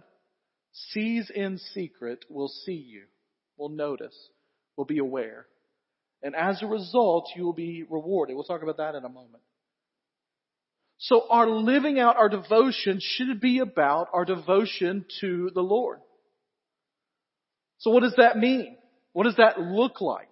sees 0.72 1.32
in 1.34 1.58
secret 1.74 2.26
will 2.30 2.48
see 2.48 2.74
you, 2.74 3.04
will 3.58 3.70
notice, 3.70 4.16
will 4.76 4.86
be 4.86 5.00
aware. 5.00 5.46
And 6.22 6.36
as 6.36 6.62
a 6.62 6.68
result, 6.68 7.30
you 7.36 7.44
will 7.44 7.54
be 7.54 7.84
rewarded. 7.90 8.36
We'll 8.36 8.46
talk 8.46 8.64
about 8.64 8.78
that 8.78 8.96
in 8.96 9.04
a 9.04 9.10
moment. 9.10 9.44
So 10.98 11.28
our 11.30 11.48
living 11.48 11.98
out 11.98 12.18
our 12.18 12.28
devotion 12.28 13.00
should 13.02 13.40
be 13.40 13.60
about 13.60 14.10
our 14.14 14.26
devotion 14.26 15.06
to 15.22 15.50
the 15.54 15.62
Lord. 15.62 16.00
So 17.78 17.92
what 17.92 18.04
does 18.04 18.16
that 18.18 18.38
mean? 18.38 18.76
What 19.14 19.24
does 19.24 19.38
that 19.38 19.60
look 19.60 20.02
like? 20.02 20.29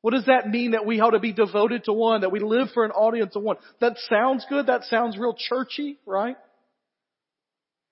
What 0.00 0.14
does 0.14 0.26
that 0.26 0.48
mean 0.48 0.72
that 0.72 0.86
we 0.86 1.00
ought 1.00 1.10
to 1.10 1.18
be 1.18 1.32
devoted 1.32 1.84
to 1.84 1.92
one, 1.92 2.20
that 2.20 2.32
we 2.32 2.40
live 2.40 2.68
for 2.72 2.84
an 2.84 2.92
audience 2.92 3.34
of 3.34 3.42
one? 3.42 3.56
That 3.80 3.96
sounds 4.08 4.46
good. 4.48 4.66
That 4.66 4.84
sounds 4.84 5.18
real 5.18 5.34
churchy, 5.36 5.98
right? 6.06 6.36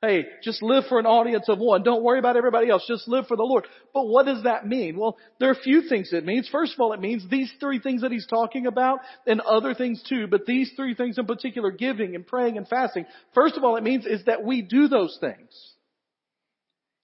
Hey, 0.03 0.27
just 0.45 0.63
live 0.63 0.85
for 0.89 1.01
an 1.01 1.07
audience 1.07 1.49
of 1.49 1.59
one. 1.59 1.83
Don't 1.83 2.05
worry 2.05 2.19
about 2.19 2.37
everybody 2.37 2.69
else. 2.69 2.85
Just 2.87 3.09
live 3.09 3.27
for 3.27 3.37
the 3.37 3.43
Lord. 3.43 3.67
But 3.95 4.07
what 4.07 4.27
does 4.27 4.45
that 4.45 4.67
mean? 4.67 4.99
Well, 4.99 5.17
there 5.41 5.49
are 5.49 5.55
a 5.55 5.61
few 5.61 5.89
things 5.89 6.13
it 6.13 6.25
means. 6.25 6.49
First 6.53 6.75
of 6.75 6.81
all, 6.81 6.93
it 6.93 7.01
means 7.01 7.27
these 7.29 7.51
three 7.59 7.81
things 7.81 8.03
that 8.03 8.13
he's 8.13 8.27
talking 8.27 8.67
about 8.67 9.01
and 9.27 9.41
other 9.41 9.75
things 9.75 10.03
too, 10.07 10.27
but 10.27 10.47
these 10.47 10.71
three 10.77 10.95
things 10.95 11.19
in 11.19 11.27
particular, 11.27 11.71
giving 11.71 12.15
and 12.15 12.27
praying 12.27 12.59
and 12.59 12.69
fasting. 12.69 13.07
First 13.35 13.57
of 13.57 13.65
all, 13.65 13.77
it 13.77 13.83
means 13.83 14.07
is 14.07 14.23
that 14.27 14.45
we 14.45 14.61
do 14.61 14.87
those 14.87 15.17
things. 15.19 15.51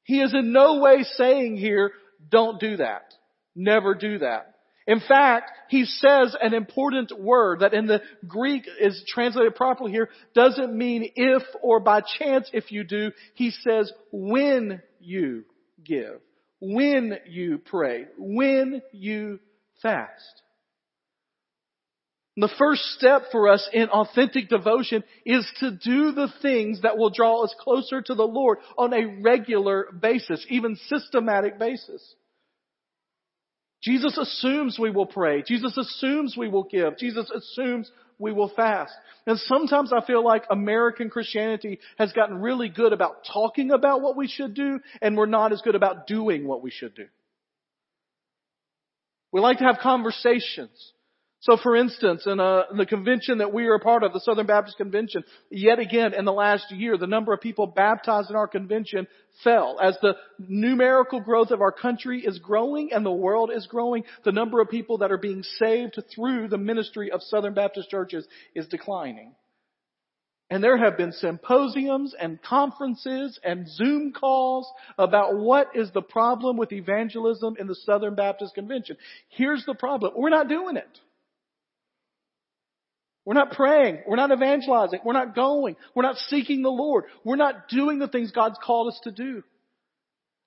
He 0.05 0.21
is 0.21 0.35
in 0.35 0.53
no 0.53 0.79
way 0.81 1.03
saying 1.03 1.57
here, 1.57 1.93
don't 2.31 2.61
do 2.61 2.77
that. 2.77 3.15
Never 3.57 3.95
do 3.95 4.19
that. 4.19 4.52
In 4.87 5.01
fact, 5.01 5.51
he 5.69 5.85
says 5.85 6.37
an 6.41 6.55
important 6.55 7.13
word 7.19 7.61
that 7.61 7.75
in 7.75 7.87
the 7.87 8.03
Greek 8.27 8.65
is 8.81 9.05
translated 9.07 9.55
properly 9.55 9.93
here 9.93 10.09
doesn't 10.35 10.77
mean 10.77 11.11
if 11.15 11.43
or 11.63 11.79
by 11.81 12.01
chance 12.19 12.51
if 12.53 12.73
you 12.73 12.85
do. 12.85 13.13
He 13.35 13.51
says 13.51 13.93
when 14.11 14.83
you 15.01 15.45
give, 15.85 16.21
when 16.61 17.17
you 17.29 17.59
pray, 17.59 18.07
when 18.19 18.83
you 18.93 19.39
fast. 19.83 20.43
The 22.37 22.53
first 22.59 22.83
step 22.97 23.25
for 23.31 23.51
us 23.51 23.69
in 23.75 23.89
authentic 23.91 24.49
devotion 24.49 25.05
is 25.27 25.47
to 25.61 25.71
do 25.71 26.13
the 26.13 26.33
things 26.41 26.81
that 26.81 26.97
will 26.97 27.11
draw 27.11 27.45
us 27.45 27.55
closer 27.61 28.01
to 28.01 28.15
the 28.15 28.27
Lord 28.27 28.59
on 28.79 28.95
a 28.95 29.21
regular 29.21 29.89
basis, 29.93 30.45
even 30.49 30.77
systematic 30.89 31.59
basis. 31.59 32.03
Jesus 33.83 34.17
assumes 34.17 34.79
we 34.79 34.91
will 34.91 35.07
pray. 35.07 35.43
Jesus 35.43 35.77
assumes 35.77 36.37
we 36.37 36.49
will 36.49 36.65
give. 36.65 36.97
Jesus 36.99 37.29
assumes 37.31 37.91
we 38.19 38.33
will 38.33 38.53
fast. 38.55 38.93
And 39.27 39.39
sometimes 39.39 39.93
I 39.93 40.05
feel 40.07 40.25
like 40.25 40.45
American 40.51 41.11
Christianity 41.11 41.81
has 41.99 42.13
gotten 42.13 42.41
really 42.41 42.69
good 42.69 42.93
about 42.93 43.25
talking 43.33 43.73
about 43.73 44.01
what 44.01 44.17
we 44.17 44.29
should 44.29 44.55
do 44.55 44.79
and 45.01 45.17
we're 45.17 45.27
not 45.27 45.53
as 45.53 45.63
good 45.63 45.75
about 45.75 46.07
doing 46.07 46.47
what 46.47 46.63
we 46.63 46.71
should 46.71 46.95
do. 46.95 47.07
We 49.33 49.41
like 49.41 49.59
to 49.59 49.65
have 49.65 49.79
conversations. 49.83 50.92
So 51.43 51.57
for 51.61 51.75
instance, 51.75 52.23
in, 52.25 52.39
uh, 52.39 52.63
in 52.71 52.77
the 52.77 52.87
convention 52.87 53.39
that 53.39 53.53
we 53.53 53.67
are 53.67 53.75
a 53.75 53.81
part 53.81 54.05
of, 54.05 54.13
the 54.13 54.21
Southern 54.21 54.47
Baptist 54.47 54.77
Convention, 54.77 55.25
yet 55.51 55.81
again 55.81 56.15
in 56.15 56.25
the 56.25 56.33
last 56.33 56.71
year, 56.71 56.97
the 56.97 57.09
number 57.09 57.33
of 57.33 57.41
people 57.41 57.67
baptized 57.67 58.31
in 58.31 58.37
our 58.37 58.47
convention 58.47 59.09
fell. 59.43 59.77
As 59.83 59.99
the 60.01 60.15
numerical 60.39 61.19
growth 61.19 61.51
of 61.51 61.61
our 61.61 61.73
country 61.73 62.21
is 62.25 62.39
growing 62.39 62.93
and 62.93 63.05
the 63.05 63.11
world 63.11 63.51
is 63.53 63.67
growing, 63.67 64.05
the 64.25 64.31
number 64.31 64.61
of 64.61 64.71
people 64.71 64.99
that 64.99 65.11
are 65.11 65.19
being 65.19 65.43
saved 65.59 66.01
through 66.15 66.47
the 66.47 66.59
ministry 66.59 67.11
of 67.11 67.21
Southern 67.25 67.55
Baptist 67.55 67.91
churches 67.91 68.25
is 68.55 68.69
declining. 68.69 69.35
And 70.49 70.63
there 70.63 70.77
have 70.77 70.97
been 70.97 71.11
symposiums 71.11 72.15
and 72.21 72.41
conferences 72.41 73.41
and 73.43 73.67
Zoom 73.69 74.13
calls 74.13 74.71
about 74.97 75.37
what 75.37 75.75
is 75.75 75.91
the 75.91 76.03
problem 76.03 76.57
with 76.57 76.71
evangelism 76.71 77.57
in 77.59 77.67
the 77.67 77.75
Southern 77.75 78.15
Baptist 78.15 78.55
Convention. 78.55 78.97
Here's 79.31 79.65
the 79.65 79.75
problem. 79.75 80.13
We're 80.15 80.31
not 80.31 80.49
doing 80.49 80.77
it. 80.77 81.01
We're 83.25 83.35
not 83.35 83.53
praying. 83.53 84.01
We're 84.07 84.17
not 84.17 84.33
evangelizing. 84.33 85.01
We're 85.05 85.13
not 85.13 85.35
going. 85.35 85.77
We're 85.95 86.03
not 86.03 86.17
seeking 86.17 86.63
the 86.63 86.71
Lord. 86.71 87.05
We're 87.25 87.37
not 87.37 87.69
doing 87.69 87.99
the 87.99 88.09
things 88.09 88.33
God's 88.33 88.59
called 88.63 88.93
us 88.93 89.01
to 89.05 89.13
do. 89.13 89.43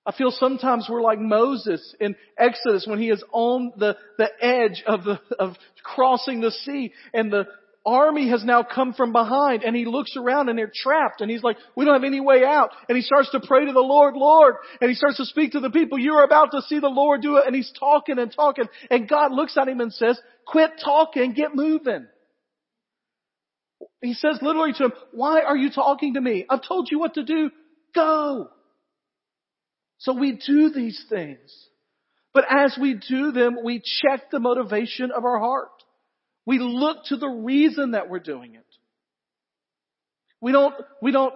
I 0.04 0.12
feel 0.12 0.30
sometimes 0.30 0.86
we're 0.88 1.02
like 1.02 1.18
Moses 1.18 1.94
in 1.98 2.14
Exodus 2.38 2.86
when 2.86 3.00
he 3.00 3.10
is 3.10 3.24
on 3.32 3.72
the, 3.76 3.96
the 4.18 4.28
edge 4.40 4.84
of 4.86 5.02
the, 5.02 5.18
of 5.38 5.56
crossing 5.82 6.40
the 6.40 6.52
sea 6.52 6.92
and 7.12 7.32
the 7.32 7.46
army 7.84 8.28
has 8.28 8.44
now 8.44 8.62
come 8.62 8.92
from 8.92 9.12
behind 9.12 9.64
and 9.64 9.74
he 9.74 9.84
looks 9.84 10.16
around 10.16 10.48
and 10.48 10.58
they're 10.58 10.70
trapped 10.72 11.22
and 11.22 11.30
he's 11.30 11.42
like, 11.42 11.56
we 11.76 11.84
don't 11.84 11.94
have 11.94 12.04
any 12.04 12.20
way 12.20 12.44
out. 12.44 12.70
And 12.88 12.96
he 12.96 13.02
starts 13.02 13.30
to 13.30 13.40
pray 13.40 13.66
to 13.66 13.72
the 13.72 13.80
Lord, 13.80 14.14
Lord, 14.14 14.54
and 14.80 14.88
he 14.88 14.94
starts 14.94 15.16
to 15.16 15.24
speak 15.24 15.52
to 15.52 15.60
the 15.60 15.70
people, 15.70 15.98
you 15.98 16.14
are 16.14 16.24
about 16.24 16.52
to 16.52 16.62
see 16.62 16.78
the 16.78 16.88
Lord 16.88 17.22
do 17.22 17.38
it. 17.38 17.46
And 17.46 17.54
he's 17.56 17.72
talking 17.78 18.18
and 18.18 18.32
talking 18.32 18.66
and 18.90 19.08
God 19.08 19.32
looks 19.32 19.56
at 19.56 19.68
him 19.68 19.80
and 19.80 19.92
says, 19.92 20.20
quit 20.46 20.72
talking, 20.84 21.32
get 21.32 21.54
moving. 21.54 22.06
He 24.02 24.14
says 24.14 24.38
literally 24.42 24.72
to 24.74 24.84
him, 24.84 24.92
why 25.12 25.40
are 25.40 25.56
you 25.56 25.70
talking 25.70 26.14
to 26.14 26.20
me? 26.20 26.44
I've 26.48 26.66
told 26.66 26.88
you 26.90 26.98
what 26.98 27.14
to 27.14 27.24
do. 27.24 27.50
Go. 27.94 28.50
So 29.98 30.12
we 30.12 30.32
do 30.32 30.70
these 30.70 31.02
things. 31.08 31.38
But 32.34 32.44
as 32.50 32.76
we 32.78 32.94
do 32.94 33.32
them, 33.32 33.56
we 33.64 33.80
check 33.80 34.30
the 34.30 34.38
motivation 34.38 35.10
of 35.10 35.24
our 35.24 35.38
heart. 35.38 35.70
We 36.44 36.58
look 36.58 37.04
to 37.06 37.16
the 37.16 37.28
reason 37.28 37.92
that 37.92 38.10
we're 38.10 38.18
doing 38.18 38.54
it. 38.54 38.66
We 40.40 40.52
don't, 40.52 40.74
we 41.00 41.12
don't 41.12 41.34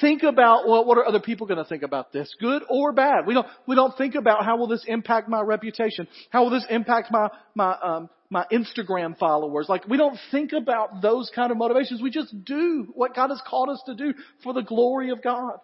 think 0.00 0.22
about, 0.22 0.68
well, 0.68 0.84
what 0.84 0.96
are 0.96 1.06
other 1.06 1.20
people 1.20 1.48
going 1.48 1.62
to 1.62 1.68
think 1.68 1.82
about 1.82 2.12
this? 2.12 2.32
Good 2.40 2.62
or 2.70 2.92
bad? 2.92 3.26
We 3.26 3.34
don't, 3.34 3.48
we 3.66 3.74
don't 3.74 3.96
think 3.98 4.14
about 4.14 4.44
how 4.44 4.56
will 4.56 4.68
this 4.68 4.84
impact 4.86 5.28
my 5.28 5.40
reputation? 5.40 6.06
How 6.30 6.44
will 6.44 6.50
this 6.50 6.66
impact 6.70 7.10
my, 7.10 7.28
my, 7.54 7.76
um, 7.82 8.08
my 8.30 8.44
Instagram 8.52 9.18
followers. 9.18 9.66
Like 9.68 9.86
we 9.88 9.96
don't 9.96 10.18
think 10.30 10.52
about 10.52 11.02
those 11.02 11.30
kind 11.34 11.50
of 11.50 11.58
motivations. 11.58 12.02
We 12.02 12.10
just 12.10 12.44
do 12.44 12.88
what 12.94 13.14
God 13.14 13.30
has 13.30 13.40
called 13.46 13.68
us 13.70 13.82
to 13.86 13.94
do 13.94 14.14
for 14.42 14.52
the 14.52 14.62
glory 14.62 15.10
of 15.10 15.22
God. 15.22 15.58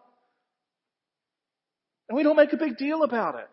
And 2.09 2.17
we 2.17 2.23
don't 2.23 2.37
make 2.37 2.53
a 2.53 2.57
big 2.57 2.77
deal 2.77 3.03
about 3.03 3.37
it. 3.37 3.49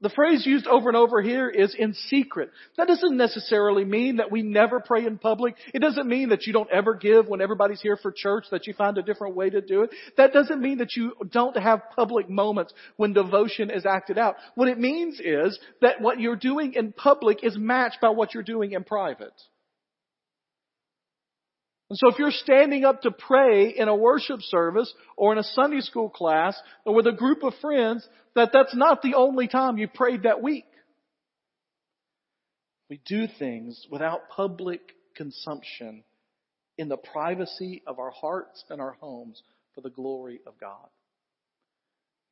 The 0.00 0.10
phrase 0.10 0.46
used 0.46 0.68
over 0.68 0.88
and 0.88 0.96
over 0.96 1.20
here 1.20 1.50
is 1.50 1.74
in 1.76 1.92
secret. 1.92 2.50
That 2.76 2.86
doesn't 2.86 3.16
necessarily 3.16 3.84
mean 3.84 4.16
that 4.16 4.30
we 4.30 4.42
never 4.42 4.78
pray 4.78 5.04
in 5.04 5.18
public. 5.18 5.56
It 5.74 5.80
doesn't 5.80 6.08
mean 6.08 6.28
that 6.28 6.46
you 6.46 6.52
don't 6.52 6.70
ever 6.70 6.94
give 6.94 7.26
when 7.26 7.40
everybody's 7.40 7.80
here 7.80 7.96
for 7.96 8.12
church, 8.12 8.44
that 8.52 8.68
you 8.68 8.74
find 8.74 8.96
a 8.96 9.02
different 9.02 9.34
way 9.34 9.50
to 9.50 9.60
do 9.60 9.82
it. 9.82 9.90
That 10.16 10.32
doesn't 10.32 10.60
mean 10.60 10.78
that 10.78 10.94
you 10.94 11.14
don't 11.28 11.56
have 11.56 11.82
public 11.96 12.30
moments 12.30 12.72
when 12.96 13.12
devotion 13.12 13.70
is 13.70 13.86
acted 13.86 14.18
out. 14.18 14.36
What 14.54 14.68
it 14.68 14.78
means 14.78 15.18
is 15.18 15.58
that 15.80 16.00
what 16.00 16.20
you're 16.20 16.36
doing 16.36 16.74
in 16.74 16.92
public 16.92 17.42
is 17.42 17.56
matched 17.58 18.00
by 18.00 18.10
what 18.10 18.34
you're 18.34 18.44
doing 18.44 18.72
in 18.72 18.84
private. 18.84 19.34
And 21.90 21.98
so 21.98 22.08
if 22.08 22.18
you're 22.18 22.30
standing 22.30 22.84
up 22.84 23.02
to 23.02 23.10
pray 23.10 23.70
in 23.70 23.88
a 23.88 23.96
worship 23.96 24.42
service 24.42 24.92
or 25.16 25.32
in 25.32 25.38
a 25.38 25.42
Sunday 25.42 25.80
school 25.80 26.10
class 26.10 26.60
or 26.84 26.94
with 26.94 27.06
a 27.06 27.12
group 27.12 27.42
of 27.42 27.54
friends, 27.62 28.06
that 28.34 28.50
that's 28.52 28.74
not 28.74 29.00
the 29.00 29.14
only 29.14 29.48
time 29.48 29.78
you 29.78 29.88
prayed 29.88 30.24
that 30.24 30.42
week. 30.42 30.66
We 32.90 33.00
do 33.06 33.26
things 33.38 33.86
without 33.90 34.28
public 34.28 34.80
consumption 35.16 36.04
in 36.76 36.88
the 36.88 36.96
privacy 36.96 37.82
of 37.86 37.98
our 37.98 38.10
hearts 38.10 38.64
and 38.70 38.80
our 38.80 38.96
homes 39.00 39.42
for 39.74 39.80
the 39.80 39.90
glory 39.90 40.40
of 40.46 40.54
God. 40.60 40.88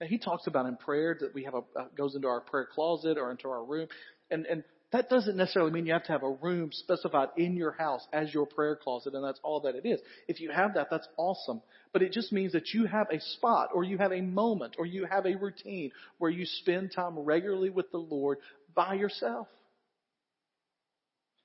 Now 0.01 0.07
he 0.07 0.19
talks 0.19 0.47
about 0.47 0.67
in 0.67 0.77
prayer 0.77 1.17
that 1.21 1.35
we 1.35 1.45
have 1.45 1.55
a, 1.55 1.63
goes 1.97 2.15
into 2.15 2.29
our 2.29 2.43
prayer 2.43 2.69
closet 2.73 3.17
or 3.19 3.31
into 3.31 3.49
our 3.49 3.65
room. 3.65 3.89
And, 4.31 4.47
and 4.47 4.65
that 4.93 5.11
doesn't 5.11 5.37
necessarily 5.37 5.73
mean 5.73 5.87
you 5.87 5.93
have 5.93 6.05
to 6.05 6.13
have 6.13 6.23
a 6.23 6.31
room 6.31 6.71
specified 6.73 7.29
in 7.37 7.57
your 7.57 7.73
house 7.73 8.07
as 8.13 8.33
your 8.33 8.47
prayer 8.47 8.77
closet 8.77 9.15
and 9.15 9.25
that's 9.25 9.41
all 9.43 9.61
that 9.61 9.75
it 9.75 9.85
is. 9.85 10.01
If 10.29 10.41
you 10.41 10.51
have 10.51 10.75
that, 10.75 10.89
that's 10.91 11.09
awesome. 11.17 11.61
But 11.93 12.03
it 12.03 12.13
just 12.13 12.33
means 12.33 12.53
that 12.53 12.73
you 12.73 12.87
have 12.87 13.09
a 13.11 13.21
spot 13.21 13.71
or 13.75 13.83
you 13.83 13.99
have 13.99 14.13
a 14.13 14.21
moment 14.21 14.77
or 14.79 14.87
you 14.87 15.05
have 15.05 15.27
a 15.27 15.35
routine 15.35 15.91
where 16.19 16.31
you 16.31 16.47
spend 16.47 16.93
time 16.95 17.19
regularly 17.19 17.71
with 17.71 17.91
the 17.91 17.99
Lord 17.99 18.39
by 18.75 18.95
yourself. 18.95 19.49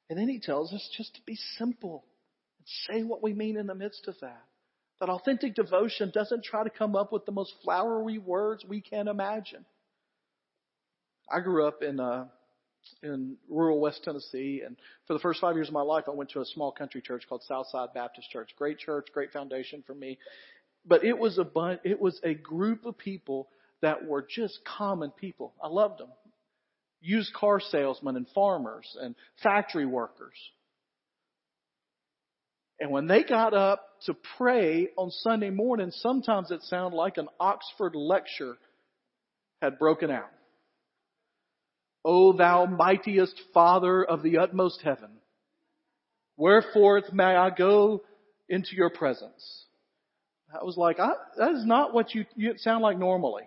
And 0.09 0.19
then 0.19 0.27
he 0.27 0.39
tells 0.39 0.71
us 0.71 0.87
just 0.95 1.15
to 1.15 1.21
be 1.25 1.37
simple 1.57 2.05
and 2.59 2.67
say 2.95 3.03
what 3.03 3.23
we 3.23 3.33
mean 3.33 3.57
in 3.57 3.65
the 3.65 3.73
midst 3.73 4.07
of 4.07 4.15
that. 4.21 4.43
That 4.99 5.09
authentic 5.09 5.55
devotion 5.55 6.11
doesn't 6.13 6.43
try 6.43 6.63
to 6.63 6.69
come 6.69 6.95
up 6.95 7.11
with 7.11 7.25
the 7.25 7.31
most 7.31 7.53
flowery 7.63 8.19
words 8.19 8.63
we 8.63 8.81
can 8.81 9.07
imagine. 9.07 9.65
I 11.27 11.39
grew 11.39 11.65
up 11.65 11.81
in 11.81 11.99
uh, 11.99 12.25
in 13.03 13.37
rural 13.49 13.79
West 13.79 14.03
Tennessee. 14.03 14.61
And 14.65 14.77
for 15.07 15.13
the 15.13 15.19
first 15.19 15.41
five 15.41 15.55
years 15.55 15.67
of 15.67 15.73
my 15.73 15.81
life, 15.81 16.05
I 16.07 16.11
went 16.11 16.31
to 16.31 16.41
a 16.41 16.45
small 16.45 16.71
country 16.71 17.01
church 17.01 17.23
called 17.27 17.43
Southside 17.43 17.89
Baptist 17.93 18.29
Church. 18.29 18.51
Great 18.57 18.79
church, 18.79 19.07
great 19.13 19.31
foundation 19.31 19.83
for 19.85 19.93
me. 19.93 20.17
But 20.85 21.03
it 21.03 21.17
was 21.17 21.37
a 21.37 21.43
bunch, 21.43 21.81
it 21.83 21.99
was 22.01 22.19
a 22.23 22.33
group 22.33 22.85
of 22.85 22.97
people 22.97 23.47
that 23.81 24.05
were 24.05 24.25
just 24.27 24.59
common 24.65 25.11
people. 25.11 25.53
I 25.61 25.67
loved 25.67 25.99
them. 25.99 26.09
Used 27.01 27.33
car 27.33 27.59
salesmen 27.59 28.15
and 28.15 28.27
farmers 28.33 28.95
and 28.99 29.15
factory 29.41 29.85
workers. 29.85 30.35
And 32.79 32.91
when 32.91 33.07
they 33.07 33.23
got 33.23 33.53
up 33.53 33.85
to 34.05 34.15
pray 34.37 34.89
on 34.97 35.11
Sunday 35.11 35.51
morning, 35.51 35.91
sometimes 35.91 36.49
it 36.49 36.63
sounded 36.63 36.97
like 36.97 37.17
an 37.17 37.27
Oxford 37.39 37.95
lecture 37.95 38.57
had 39.61 39.77
broken 39.77 40.09
out. 40.09 40.29
O 42.03 42.33
thou 42.33 42.65
mightiest 42.65 43.39
Father 43.53 44.03
of 44.03 44.23
the 44.23 44.37
utmost 44.39 44.81
heaven, 44.81 45.09
wherefore 46.35 47.03
may 47.13 47.35
I 47.35 47.49
go 47.49 48.01
into 48.49 48.75
your 48.75 48.89
presence? 48.89 49.65
I 50.53 50.63
was 50.63 50.77
like, 50.77 50.99
I, 50.99 51.11
that 51.37 51.51
is 51.53 51.65
not 51.65 51.93
what 51.93 52.13
you, 52.13 52.25
you 52.35 52.53
sound 52.57 52.83
like 52.83 52.97
normally. 52.97 53.43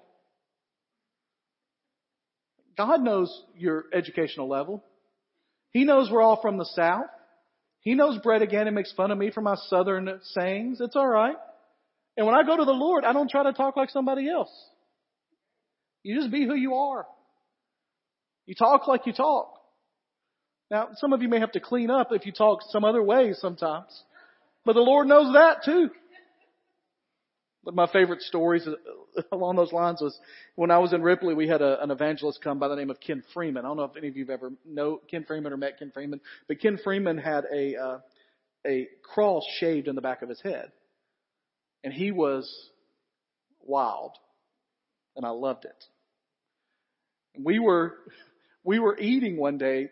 God 2.76 3.02
knows 3.02 3.42
your 3.56 3.84
educational 3.92 4.48
level. 4.48 4.82
He 5.70 5.84
knows 5.84 6.10
we're 6.10 6.22
all 6.22 6.40
from 6.40 6.56
the 6.56 6.64
South. 6.64 7.06
He 7.80 7.94
knows 7.94 8.18
Brett 8.22 8.42
again 8.42 8.66
and 8.66 8.74
makes 8.74 8.92
fun 8.92 9.10
of 9.10 9.18
me 9.18 9.30
for 9.30 9.42
my 9.42 9.56
Southern 9.68 10.20
sayings. 10.22 10.80
It's 10.80 10.96
alright. 10.96 11.36
And 12.16 12.26
when 12.26 12.34
I 12.34 12.42
go 12.42 12.56
to 12.56 12.64
the 12.64 12.72
Lord, 12.72 13.04
I 13.04 13.12
don't 13.12 13.30
try 13.30 13.42
to 13.42 13.52
talk 13.52 13.76
like 13.76 13.90
somebody 13.90 14.28
else. 14.28 14.50
You 16.02 16.16
just 16.16 16.30
be 16.32 16.46
who 16.46 16.54
you 16.54 16.74
are. 16.74 17.06
You 18.46 18.54
talk 18.54 18.86
like 18.86 19.06
you 19.06 19.12
talk. 19.12 19.50
Now, 20.70 20.88
some 20.96 21.12
of 21.12 21.22
you 21.22 21.28
may 21.28 21.40
have 21.40 21.52
to 21.52 21.60
clean 21.60 21.90
up 21.90 22.08
if 22.10 22.26
you 22.26 22.32
talk 22.32 22.60
some 22.70 22.84
other 22.84 23.02
way 23.02 23.32
sometimes. 23.34 24.02
But 24.64 24.74
the 24.74 24.80
Lord 24.80 25.06
knows 25.06 25.34
that 25.34 25.64
too. 25.64 25.90
But 27.64 27.74
my 27.74 27.86
favorite 27.86 28.20
stories 28.20 28.66
along 29.32 29.56
those 29.56 29.72
lines 29.72 30.00
was 30.00 30.18
when 30.54 30.70
I 30.70 30.78
was 30.78 30.92
in 30.92 31.02
Ripley, 31.02 31.34
we 31.34 31.48
had 31.48 31.62
a, 31.62 31.82
an 31.82 31.90
evangelist 31.90 32.40
come 32.42 32.58
by 32.58 32.68
the 32.68 32.76
name 32.76 32.90
of 32.90 33.00
Ken 33.00 33.22
Freeman. 33.32 33.64
I 33.64 33.68
don't 33.68 33.76
know 33.76 33.84
if 33.84 33.96
any 33.96 34.08
of 34.08 34.16
you 34.16 34.24
have 34.24 34.30
ever 34.30 34.52
know 34.66 35.00
Ken 35.10 35.24
Freeman 35.24 35.52
or 35.52 35.56
met 35.56 35.78
Ken 35.78 35.90
Freeman, 35.92 36.20
but 36.46 36.60
Ken 36.60 36.78
Freeman 36.82 37.18
had 37.18 37.44
a 37.52 37.76
uh, 37.76 37.98
a 38.66 38.88
cross 39.02 39.44
shaved 39.58 39.88
in 39.88 39.94
the 39.94 40.00
back 40.00 40.22
of 40.22 40.28
his 40.28 40.40
head, 40.40 40.72
and 41.82 41.92
he 41.92 42.10
was 42.10 42.70
wild, 43.60 44.12
and 45.16 45.24
I 45.24 45.30
loved 45.30 45.64
it. 45.64 45.84
We 47.38 47.58
were 47.58 47.94
we 48.64 48.78
were 48.78 48.98
eating 48.98 49.36
one 49.36 49.58
day. 49.58 49.90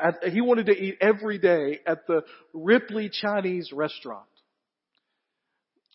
At, 0.00 0.24
he 0.24 0.42
wanted 0.42 0.66
to 0.66 0.72
eat 0.72 0.98
every 1.00 1.38
day 1.38 1.80
at 1.86 2.06
the 2.06 2.22
Ripley 2.52 3.10
Chinese 3.10 3.72
restaurant 3.72 4.26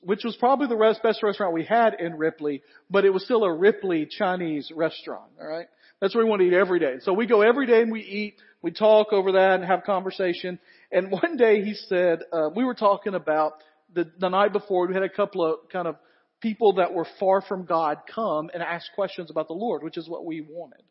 which 0.04 0.24
was 0.24 0.36
probably 0.38 0.68
the 0.68 0.76
rest, 0.76 1.04
best 1.04 1.22
restaurant 1.24 1.54
we 1.54 1.64
had 1.64 1.96
in 2.00 2.16
Ripley, 2.16 2.64
but 2.90 3.06
it 3.06 3.12
was 3.12 3.24
still 3.24 3.44
a 3.44 3.54
Ripley 3.54 4.08
Chinese 4.10 4.72
restaurant, 4.76 5.32
alright? 5.40 5.68
That's 6.00 6.16
where 6.16 6.24
we 6.24 6.30
want 6.30 6.42
to 6.42 6.48
eat 6.48 6.54
every 6.54 6.80
day. 6.80 6.96
So 7.02 7.14
we 7.14 7.28
go 7.28 7.42
every 7.42 7.68
day 7.68 7.82
and 7.82 7.92
we 7.92 8.02
eat, 8.02 8.36
we 8.64 8.72
talk 8.72 9.14
over 9.14 9.34
that 9.34 9.60
and 9.60 9.66
have 9.66 9.84
conversation. 9.84 10.60
And 10.92 11.12
one 11.12 11.38
day 11.38 11.64
he 11.64 11.76
said, 11.76 12.20
uh, 12.34 12.50
we 12.56 12.64
were 12.64 12.74
talking 12.74 13.14
about 13.14 13.54
the, 13.94 14.12
the 14.20 14.30
night 14.30 14.54
before, 14.54 14.88
we 14.88 14.94
had 14.94 15.04
a 15.04 15.10
couple 15.10 15.46
of 15.46 15.70
kind 15.72 15.88
of 15.88 15.96
people 16.42 16.74
that 16.74 16.94
were 16.94 17.06
far 17.20 17.42
from 17.42 17.66
God 17.66 17.98
come 18.14 18.50
and 18.52 18.64
ask 18.64 18.88
questions 18.96 19.30
about 19.30 19.48
the 19.48 19.54
Lord, 19.54 19.84
which 19.84 19.98
is 19.98 20.10
what 20.10 20.26
we 20.26 20.42
wanted. 20.42 20.82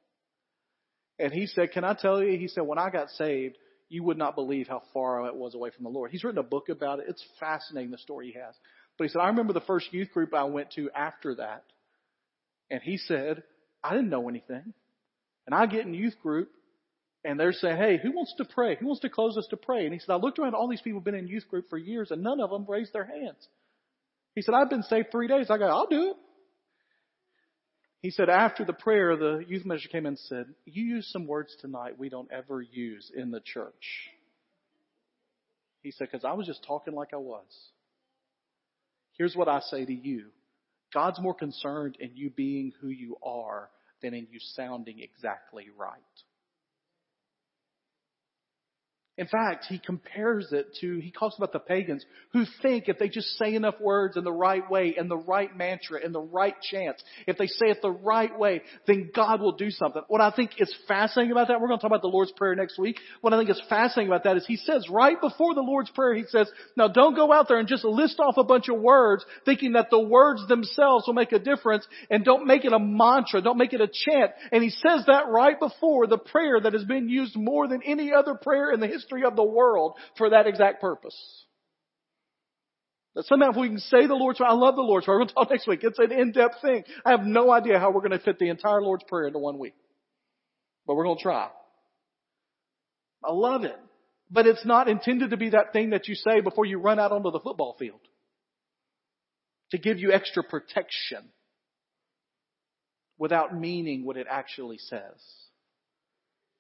And 1.20 1.32
he 1.32 1.46
said, 1.46 1.72
can 1.72 1.84
I 1.84 1.94
tell 1.94 2.22
you? 2.22 2.38
He 2.38 2.48
said, 2.48 2.62
when 2.62 2.78
I 2.78 2.88
got 2.88 3.10
saved, 3.10 3.58
you 3.90 4.02
would 4.04 4.16
not 4.16 4.34
believe 4.34 4.68
how 4.68 4.82
far 4.94 5.26
I 5.26 5.30
was 5.32 5.54
away 5.54 5.70
from 5.70 5.84
the 5.84 5.90
Lord. 5.90 6.10
He's 6.10 6.24
written 6.24 6.38
a 6.38 6.42
book 6.42 6.68
about 6.70 7.00
it. 7.00 7.06
It's 7.08 7.24
fascinating, 7.38 7.90
the 7.90 7.98
story 7.98 8.32
he 8.32 8.38
has. 8.38 8.54
But 8.96 9.04
he 9.04 9.10
said, 9.10 9.20
I 9.20 9.28
remember 9.28 9.52
the 9.52 9.60
first 9.60 9.92
youth 9.92 10.10
group 10.12 10.32
I 10.32 10.44
went 10.44 10.70
to 10.72 10.90
after 10.94 11.34
that. 11.36 11.64
And 12.70 12.80
he 12.82 12.96
said, 12.96 13.42
I 13.84 13.90
didn't 13.94 14.10
know 14.10 14.28
anything. 14.28 14.72
And 15.46 15.54
I 15.54 15.66
get 15.66 15.84
in 15.84 15.92
youth 15.92 16.14
group 16.22 16.50
and 17.24 17.38
they're 17.38 17.52
saying, 17.52 17.76
hey, 17.76 17.98
who 18.02 18.12
wants 18.12 18.32
to 18.38 18.44
pray? 18.44 18.76
Who 18.76 18.86
wants 18.86 19.02
to 19.02 19.10
close 19.10 19.36
us 19.36 19.46
to 19.50 19.56
pray? 19.56 19.84
And 19.84 19.92
he 19.92 19.98
said, 19.98 20.12
I 20.12 20.16
looked 20.16 20.38
around, 20.38 20.54
all 20.54 20.68
these 20.68 20.80
people 20.80 21.00
have 21.00 21.04
been 21.04 21.14
in 21.14 21.28
youth 21.28 21.48
group 21.48 21.68
for 21.68 21.76
years 21.76 22.10
and 22.10 22.22
none 22.22 22.40
of 22.40 22.50
them 22.50 22.64
raised 22.66 22.92
their 22.94 23.04
hands. 23.04 23.46
He 24.34 24.42
said, 24.42 24.54
I've 24.54 24.70
been 24.70 24.84
saved 24.84 25.08
three 25.10 25.28
days. 25.28 25.48
I 25.50 25.58
go, 25.58 25.66
I'll 25.66 25.86
do 25.86 26.10
it. 26.10 26.16
He 28.00 28.10
said, 28.10 28.30
after 28.30 28.64
the 28.64 28.72
prayer, 28.72 29.16
the 29.16 29.44
youth 29.46 29.66
minister 29.66 29.88
came 29.88 30.06
in 30.06 30.12
and 30.12 30.18
said, 30.18 30.46
you 30.64 30.84
use 30.84 31.08
some 31.12 31.26
words 31.26 31.54
tonight 31.60 31.98
we 31.98 32.08
don't 32.08 32.30
ever 32.32 32.62
use 32.62 33.10
in 33.14 33.30
the 33.30 33.40
church. 33.40 34.08
He 35.82 35.90
said, 35.90 36.08
because 36.10 36.24
I 36.24 36.32
was 36.32 36.46
just 36.46 36.64
talking 36.66 36.94
like 36.94 37.12
I 37.12 37.18
was. 37.18 37.44
Here's 39.18 39.36
what 39.36 39.48
I 39.48 39.60
say 39.60 39.84
to 39.84 39.92
you. 39.92 40.26
God's 40.94 41.20
more 41.20 41.34
concerned 41.34 41.98
in 42.00 42.12
you 42.14 42.30
being 42.30 42.72
who 42.80 42.88
you 42.88 43.16
are 43.22 43.68
than 44.02 44.14
in 44.14 44.26
you 44.30 44.40
sounding 44.54 45.00
exactly 45.00 45.66
right. 45.78 46.00
In 49.20 49.26
fact, 49.26 49.66
he 49.68 49.78
compares 49.78 50.50
it 50.50 50.74
to, 50.80 50.98
he 50.98 51.10
talks 51.10 51.36
about 51.36 51.52
the 51.52 51.58
pagans 51.58 52.06
who 52.32 52.44
think 52.62 52.88
if 52.88 52.98
they 52.98 53.10
just 53.10 53.28
say 53.36 53.54
enough 53.54 53.74
words 53.78 54.16
in 54.16 54.24
the 54.24 54.32
right 54.32 54.68
way, 54.70 54.94
in 54.96 55.08
the 55.08 55.18
right 55.18 55.54
mantra, 55.54 56.02
in 56.02 56.12
the 56.12 56.22
right 56.22 56.54
chant, 56.70 56.96
if 57.26 57.36
they 57.36 57.46
say 57.46 57.66
it 57.66 57.82
the 57.82 57.90
right 57.90 58.38
way, 58.38 58.62
then 58.86 59.10
God 59.14 59.42
will 59.42 59.52
do 59.52 59.70
something. 59.70 60.00
What 60.08 60.22
I 60.22 60.30
think 60.30 60.52
is 60.56 60.74
fascinating 60.88 61.32
about 61.32 61.48
that, 61.48 61.60
we're 61.60 61.68
going 61.68 61.78
to 61.78 61.82
talk 61.82 61.90
about 61.90 62.00
the 62.00 62.08
Lord's 62.08 62.32
Prayer 62.32 62.54
next 62.54 62.78
week. 62.78 62.96
What 63.20 63.34
I 63.34 63.36
think 63.36 63.50
is 63.50 63.60
fascinating 63.68 64.10
about 64.10 64.24
that 64.24 64.38
is 64.38 64.46
he 64.46 64.56
says 64.56 64.86
right 64.88 65.20
before 65.20 65.54
the 65.54 65.60
Lord's 65.60 65.90
Prayer, 65.90 66.14
he 66.14 66.24
says, 66.28 66.50
now 66.74 66.88
don't 66.88 67.14
go 67.14 67.30
out 67.30 67.46
there 67.46 67.58
and 67.58 67.68
just 67.68 67.84
list 67.84 68.20
off 68.20 68.38
a 68.38 68.44
bunch 68.44 68.70
of 68.70 68.80
words 68.80 69.22
thinking 69.44 69.72
that 69.74 69.90
the 69.90 70.00
words 70.00 70.48
themselves 70.48 71.04
will 71.06 71.12
make 71.12 71.32
a 71.32 71.38
difference 71.38 71.86
and 72.08 72.24
don't 72.24 72.46
make 72.46 72.64
it 72.64 72.72
a 72.72 72.78
mantra, 72.78 73.42
don't 73.42 73.58
make 73.58 73.74
it 73.74 73.82
a 73.82 73.86
chant. 73.92 74.30
And 74.50 74.62
he 74.62 74.70
says 74.70 75.04
that 75.08 75.28
right 75.28 75.60
before 75.60 76.06
the 76.06 76.16
prayer 76.16 76.58
that 76.58 76.72
has 76.72 76.84
been 76.84 77.10
used 77.10 77.36
more 77.36 77.68
than 77.68 77.82
any 77.84 78.14
other 78.14 78.34
prayer 78.34 78.72
in 78.72 78.80
the 78.80 78.86
history 78.86 79.09
history 79.10 79.26
of 79.26 79.36
the 79.36 79.44
world 79.44 79.94
for 80.16 80.30
that 80.30 80.46
exact 80.46 80.80
purpose. 80.80 81.16
That 83.14 83.24
somehow 83.24 83.50
if 83.50 83.56
we 83.56 83.68
can 83.68 83.78
say 83.78 84.06
the 84.06 84.14
Lord's 84.14 84.38
Prayer, 84.38 84.50
I 84.50 84.54
love 84.54 84.76
the 84.76 84.82
Lord's 84.82 85.06
Prayer. 85.06 85.18
To 85.18 85.26
talk 85.26 85.50
next 85.50 85.66
week. 85.66 85.80
It's 85.82 85.98
an 85.98 86.12
in-depth 86.12 86.62
thing. 86.62 86.84
I 87.04 87.10
have 87.10 87.24
no 87.24 87.50
idea 87.50 87.78
how 87.78 87.90
we're 87.90 88.00
going 88.06 88.18
to 88.18 88.20
fit 88.20 88.38
the 88.38 88.48
entire 88.48 88.80
Lord's 88.80 89.04
Prayer 89.08 89.26
into 89.26 89.40
one 89.40 89.58
week. 89.58 89.74
But 90.86 90.94
we're 90.94 91.04
going 91.04 91.18
to 91.18 91.22
try. 91.22 91.48
I 93.24 93.32
love 93.32 93.64
it. 93.64 93.76
But 94.30 94.46
it's 94.46 94.64
not 94.64 94.88
intended 94.88 95.30
to 95.30 95.36
be 95.36 95.50
that 95.50 95.72
thing 95.72 95.90
that 95.90 96.06
you 96.06 96.14
say 96.14 96.40
before 96.40 96.64
you 96.64 96.78
run 96.78 97.00
out 97.00 97.10
onto 97.10 97.32
the 97.32 97.40
football 97.40 97.74
field. 97.78 98.00
To 99.72 99.78
give 99.78 99.98
you 99.98 100.12
extra 100.12 100.44
protection 100.44 101.30
without 103.18 103.58
meaning 103.58 104.04
what 104.04 104.16
it 104.16 104.26
actually 104.30 104.78
says. 104.78 105.20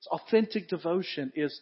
It's 0.00 0.08
authentic 0.10 0.68
devotion 0.68 1.32
is 1.36 1.60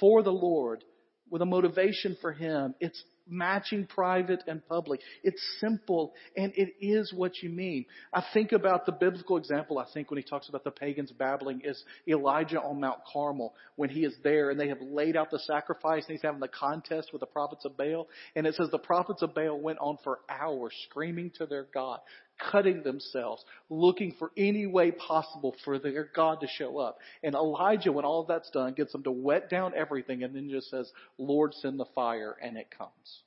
for 0.00 0.22
the 0.22 0.32
Lord 0.32 0.84
with 1.30 1.42
a 1.42 1.46
motivation 1.46 2.16
for 2.20 2.32
Him. 2.32 2.74
It's 2.80 3.02
matching 3.30 3.86
private 3.86 4.42
and 4.46 4.66
public. 4.66 5.00
It's 5.22 5.42
simple 5.60 6.14
and 6.36 6.52
it 6.56 6.74
is 6.80 7.12
what 7.12 7.42
you 7.42 7.50
mean. 7.50 7.84
I 8.12 8.24
think 8.32 8.52
about 8.52 8.86
the 8.86 8.92
biblical 8.92 9.36
example, 9.36 9.78
I 9.78 9.86
think 9.92 10.10
when 10.10 10.18
he 10.18 10.28
talks 10.28 10.48
about 10.48 10.64
the 10.64 10.70
pagans 10.70 11.12
babbling 11.12 11.62
is 11.64 11.82
Elijah 12.06 12.60
on 12.60 12.80
Mount 12.80 13.00
Carmel 13.12 13.54
when 13.76 13.90
he 13.90 14.04
is 14.04 14.14
there 14.24 14.50
and 14.50 14.58
they 14.58 14.68
have 14.68 14.80
laid 14.80 15.16
out 15.16 15.30
the 15.30 15.38
sacrifice 15.40 16.04
and 16.06 16.12
he's 16.12 16.22
having 16.22 16.40
the 16.40 16.48
contest 16.48 17.10
with 17.12 17.20
the 17.20 17.26
prophets 17.26 17.64
of 17.64 17.76
Baal. 17.76 18.08
And 18.34 18.46
it 18.46 18.54
says 18.54 18.68
the 18.70 18.78
prophets 18.78 19.22
of 19.22 19.34
Baal 19.34 19.60
went 19.60 19.78
on 19.78 19.98
for 20.02 20.20
hours 20.28 20.72
screaming 20.88 21.30
to 21.36 21.46
their 21.46 21.66
God, 21.74 22.00
cutting 22.38 22.82
themselves, 22.82 23.44
looking 23.68 24.14
for 24.18 24.30
any 24.36 24.66
way 24.66 24.90
possible 24.90 25.54
for 25.64 25.78
their 25.78 26.08
God 26.14 26.40
to 26.40 26.46
show 26.46 26.78
up. 26.78 26.98
And 27.22 27.34
Elijah, 27.34 27.92
when 27.92 28.04
all 28.04 28.22
of 28.22 28.28
that's 28.28 28.50
done, 28.50 28.74
gets 28.74 28.92
them 28.92 29.02
to 29.04 29.10
wet 29.10 29.50
down 29.50 29.72
everything 29.76 30.22
and 30.22 30.34
then 30.34 30.48
just 30.50 30.70
says, 30.70 30.90
Lord, 31.18 31.54
send 31.54 31.78
the 31.78 31.86
fire, 31.94 32.36
and 32.42 32.56
it 32.56 32.68
comes. 32.76 33.22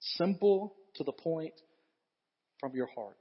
Simple 0.00 0.74
to 0.96 1.04
the 1.04 1.12
point 1.12 1.54
from 2.60 2.74
your 2.74 2.88
heart. 2.94 3.16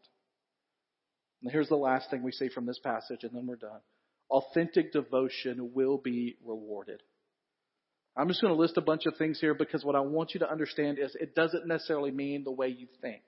And 1.41 1.51
here's 1.51 1.69
the 1.69 1.75
last 1.75 2.09
thing 2.09 2.23
we 2.23 2.31
see 2.31 2.49
from 2.49 2.65
this 2.65 2.79
passage, 2.79 3.23
and 3.23 3.31
then 3.33 3.45
we're 3.45 3.55
done. 3.55 3.81
Authentic 4.29 4.91
devotion 4.91 5.71
will 5.73 5.97
be 5.97 6.35
rewarded. 6.45 7.01
I'm 8.17 8.27
just 8.27 8.41
going 8.41 8.53
to 8.53 8.59
list 8.59 8.77
a 8.77 8.81
bunch 8.81 9.05
of 9.05 9.15
things 9.17 9.39
here 9.39 9.53
because 9.53 9.85
what 9.85 9.95
I 9.95 9.99
want 9.99 10.33
you 10.33 10.39
to 10.39 10.51
understand 10.51 10.97
is 10.97 11.15
it 11.19 11.35
doesn't 11.35 11.67
necessarily 11.67 12.09
mean 12.09 12.43
the 12.43 12.51
way 12.51 12.67
you 12.69 12.87
think. 12.99 13.21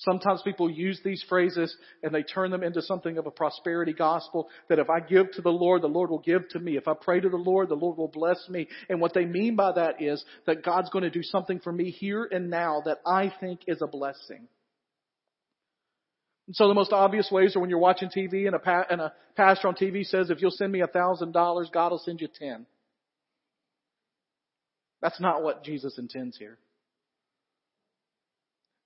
Sometimes 0.00 0.40
people 0.40 0.70
use 0.70 0.98
these 1.04 1.22
phrases 1.28 1.76
and 2.02 2.14
they 2.14 2.22
turn 2.22 2.50
them 2.50 2.62
into 2.62 2.80
something 2.80 3.18
of 3.18 3.26
a 3.26 3.30
prosperity 3.30 3.92
gospel 3.92 4.48
that 4.70 4.78
if 4.78 4.88
I 4.88 5.00
give 5.00 5.30
to 5.32 5.42
the 5.42 5.50
Lord, 5.50 5.82
the 5.82 5.88
Lord 5.88 6.08
will 6.08 6.20
give 6.20 6.48
to 6.50 6.58
me. 6.58 6.78
If 6.78 6.88
I 6.88 6.94
pray 6.98 7.20
to 7.20 7.28
the 7.28 7.36
Lord, 7.36 7.68
the 7.68 7.74
Lord 7.74 7.98
will 7.98 8.08
bless 8.08 8.48
me. 8.48 8.66
And 8.88 8.98
what 8.98 9.12
they 9.12 9.26
mean 9.26 9.56
by 9.56 9.72
that 9.72 10.00
is 10.00 10.24
that 10.46 10.64
God's 10.64 10.88
going 10.88 11.04
to 11.04 11.10
do 11.10 11.22
something 11.22 11.60
for 11.60 11.70
me 11.70 11.90
here 11.90 12.26
and 12.30 12.48
now 12.48 12.82
that 12.86 13.00
I 13.04 13.30
think 13.40 13.60
is 13.66 13.82
a 13.82 13.86
blessing. 13.86 14.48
And 16.46 16.56
so 16.56 16.66
the 16.66 16.74
most 16.74 16.94
obvious 16.94 17.28
ways 17.30 17.54
are 17.54 17.60
when 17.60 17.68
you're 17.68 17.78
watching 17.78 18.08
TV 18.08 18.46
and 18.46 18.56
a, 18.56 18.58
pa- 18.58 18.86
and 18.88 19.02
a 19.02 19.12
pastor 19.36 19.68
on 19.68 19.74
TV 19.74 20.06
says, 20.06 20.30
if 20.30 20.40
you'll 20.40 20.50
send 20.50 20.72
me 20.72 20.80
a 20.80 20.86
thousand 20.86 21.32
dollars, 21.32 21.68
God 21.70 21.92
will 21.92 21.98
send 21.98 22.22
you 22.22 22.28
ten. 22.38 22.64
That's 25.02 25.20
not 25.20 25.42
what 25.42 25.62
Jesus 25.62 25.98
intends 25.98 26.38
here. 26.38 26.56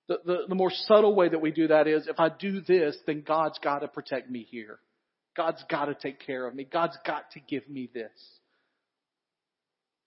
The, 0.07 0.17
the, 0.25 0.37
the 0.49 0.55
more 0.55 0.71
subtle 0.71 1.15
way 1.15 1.29
that 1.29 1.41
we 1.41 1.51
do 1.51 1.67
that 1.67 1.87
is 1.87 2.07
if 2.07 2.19
I 2.19 2.29
do 2.29 2.61
this, 2.61 2.95
then 3.07 3.23
God's 3.25 3.57
got 3.59 3.79
to 3.79 3.87
protect 3.87 4.29
me 4.29 4.45
here. 4.49 4.79
God's 5.35 5.63
got 5.69 5.85
to 5.85 5.95
take 5.95 6.25
care 6.25 6.47
of 6.47 6.53
me. 6.55 6.63
God's 6.63 6.97
got 7.05 7.31
to 7.31 7.39
give 7.39 7.67
me 7.67 7.89
this. 7.93 8.11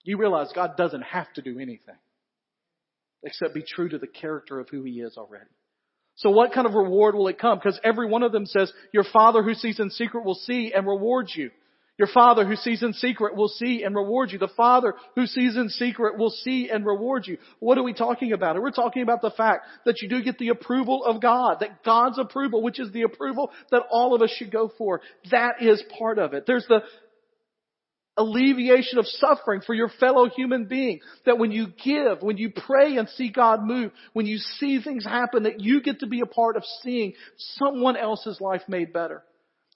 you 0.03 0.17
realize 0.17 0.51
God 0.55 0.77
doesn't 0.77 1.03
have 1.03 1.31
to 1.33 1.41
do 1.41 1.59
anything 1.59 1.95
except 3.23 3.53
be 3.53 3.63
true 3.67 3.89
to 3.89 3.97
the 3.97 4.07
character 4.07 4.59
of 4.59 4.69
who 4.69 4.83
He 4.83 5.01
is 5.01 5.17
already. 5.17 5.49
So 6.15 6.29
what 6.31 6.53
kind 6.53 6.67
of 6.67 6.73
reward 6.73 7.15
will 7.15 7.27
it 7.27 7.39
come? 7.39 7.57
Because 7.57 7.79
every 7.83 8.07
one 8.07 8.23
of 8.23 8.31
them 8.31 8.45
says, 8.45 8.71
your 8.93 9.05
Father 9.05 9.41
who 9.43 9.53
sees 9.53 9.79
in 9.79 9.89
secret 9.89 10.25
will 10.25 10.35
see 10.35 10.73
and 10.73 10.85
reward 10.87 11.29
you. 11.33 11.49
Your 11.99 12.07
Father 12.07 12.47
who 12.47 12.55
sees 12.55 12.81
in 12.81 12.93
secret 12.93 13.35
will 13.35 13.49
see 13.49 13.83
and 13.83 13.93
reward 13.93 14.31
you. 14.31 14.39
The 14.39 14.47
Father 14.47 14.95
who 15.15 15.27
sees 15.27 15.57
in 15.57 15.67
secret 15.67 16.17
will 16.17 16.29
see 16.29 16.69
and 16.71 16.85
reward 16.85 17.27
you. 17.27 17.37
What 17.59 17.77
are 17.77 17.83
we 17.83 17.93
talking 17.93 18.31
about? 18.31 18.55
We're 18.55 18.71
talking 18.71 19.03
about 19.03 19.21
the 19.21 19.31
fact 19.31 19.65
that 19.85 20.01
you 20.01 20.07
do 20.07 20.23
get 20.23 20.37
the 20.37 20.47
approval 20.47 21.03
of 21.03 21.21
God, 21.21 21.57
that 21.59 21.83
God's 21.83 22.17
approval, 22.17 22.63
which 22.63 22.79
is 22.79 22.89
the 22.93 23.01
approval 23.01 23.51
that 23.71 23.83
all 23.91 24.15
of 24.15 24.21
us 24.21 24.31
should 24.31 24.49
go 24.49 24.71
for. 24.77 25.01
That 25.29 25.55
is 25.61 25.83
part 25.99 26.19
of 26.19 26.33
it. 26.33 26.45
There's 26.47 26.65
the 26.69 26.83
alleviation 28.15 28.97
of 28.97 29.05
suffering 29.05 29.59
for 29.59 29.73
your 29.73 29.89
fellow 29.99 30.29
human 30.29 30.67
being. 30.69 31.01
That 31.25 31.37
when 31.37 31.51
you 31.51 31.67
give, 31.83 32.21
when 32.21 32.37
you 32.37 32.53
pray 32.55 32.95
and 32.95 33.09
see 33.09 33.29
God 33.29 33.61
move, 33.61 33.91
when 34.13 34.25
you 34.25 34.37
see 34.37 34.81
things 34.81 35.03
happen, 35.03 35.43
that 35.43 35.59
you 35.59 35.81
get 35.81 35.99
to 35.99 36.07
be 36.07 36.21
a 36.21 36.25
part 36.25 36.55
of 36.55 36.63
seeing 36.81 37.13
someone 37.57 37.97
else's 37.97 38.39
life 38.39 38.61
made 38.69 38.93
better. 38.93 39.21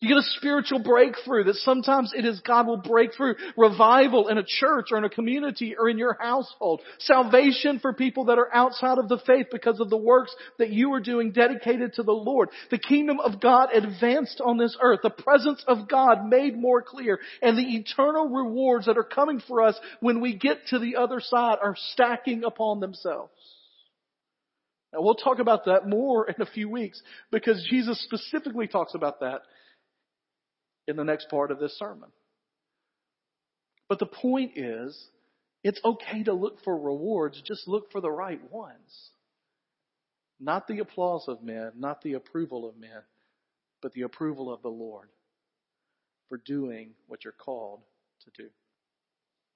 You 0.03 0.09
get 0.09 0.17
a 0.17 0.35
spiritual 0.35 0.79
breakthrough 0.79 1.45
that 1.45 1.55
sometimes 1.55 2.11
it 2.13 2.25
is 2.25 2.41
God 2.41 2.67
will 2.67 2.75
break 2.75 3.13
through 3.15 3.35
revival 3.55 4.27
in 4.27 4.37
a 4.37 4.43
church 4.45 4.87
or 4.91 4.97
in 4.97 5.05
a 5.05 5.09
community 5.09 5.77
or 5.79 5.87
in 5.87 5.97
your 5.97 6.17
household. 6.19 6.81
Salvation 6.99 7.79
for 7.79 7.93
people 7.93 8.25
that 8.25 8.37
are 8.37 8.53
outside 8.53 8.97
of 8.97 9.07
the 9.07 9.19
faith 9.25 9.47
because 9.49 9.79
of 9.79 9.89
the 9.89 9.95
works 9.95 10.35
that 10.59 10.71
you 10.71 10.91
are 10.91 10.99
doing 10.99 11.31
dedicated 11.31 11.93
to 11.93 12.03
the 12.03 12.11
Lord. 12.11 12.49
The 12.69 12.79
kingdom 12.79 13.21
of 13.21 13.39
God 13.39 13.69
advanced 13.73 14.41
on 14.43 14.57
this 14.57 14.75
earth. 14.81 14.99
The 15.03 15.09
presence 15.09 15.63
of 15.69 15.87
God 15.87 16.25
made 16.27 16.57
more 16.57 16.81
clear 16.81 17.19
and 17.41 17.57
the 17.57 17.77
eternal 17.77 18.27
rewards 18.27 18.87
that 18.87 18.97
are 18.97 19.05
coming 19.05 19.41
for 19.47 19.61
us 19.61 19.79
when 20.01 20.19
we 20.19 20.35
get 20.35 20.67
to 20.71 20.79
the 20.79 20.97
other 20.97 21.21
side 21.21 21.59
are 21.63 21.77
stacking 21.93 22.43
upon 22.43 22.81
themselves. 22.81 23.31
Now 24.91 24.99
we'll 25.01 25.15
talk 25.15 25.39
about 25.39 25.63
that 25.67 25.87
more 25.87 26.27
in 26.27 26.41
a 26.41 26.45
few 26.45 26.67
weeks 26.67 27.01
because 27.31 27.65
Jesus 27.69 28.03
specifically 28.03 28.67
talks 28.67 28.95
about 28.95 29.21
that 29.21 29.43
in 30.87 30.95
the 30.95 31.03
next 31.03 31.29
part 31.29 31.51
of 31.51 31.59
this 31.59 31.77
sermon. 31.77 32.09
But 33.89 33.99
the 33.99 34.05
point 34.05 34.57
is, 34.57 35.07
it's 35.63 35.79
okay 35.83 36.23
to 36.23 36.33
look 36.33 36.63
for 36.63 36.77
rewards, 36.77 37.41
just 37.45 37.67
look 37.67 37.91
for 37.91 38.01
the 38.01 38.11
right 38.11 38.41
ones. 38.51 39.09
Not 40.39 40.67
the 40.67 40.79
applause 40.79 41.25
of 41.27 41.41
men, 41.41 41.71
not 41.77 42.01
the 42.01 42.13
approval 42.13 42.67
of 42.67 42.77
men, 42.77 43.03
but 43.81 43.93
the 43.93 44.01
approval 44.01 44.51
of 44.51 44.61
the 44.61 44.69
Lord 44.69 45.09
for 46.27 46.37
doing 46.37 46.91
what 47.07 47.23
you're 47.23 47.33
called 47.33 47.81
to 48.25 48.43
do. 48.43 48.49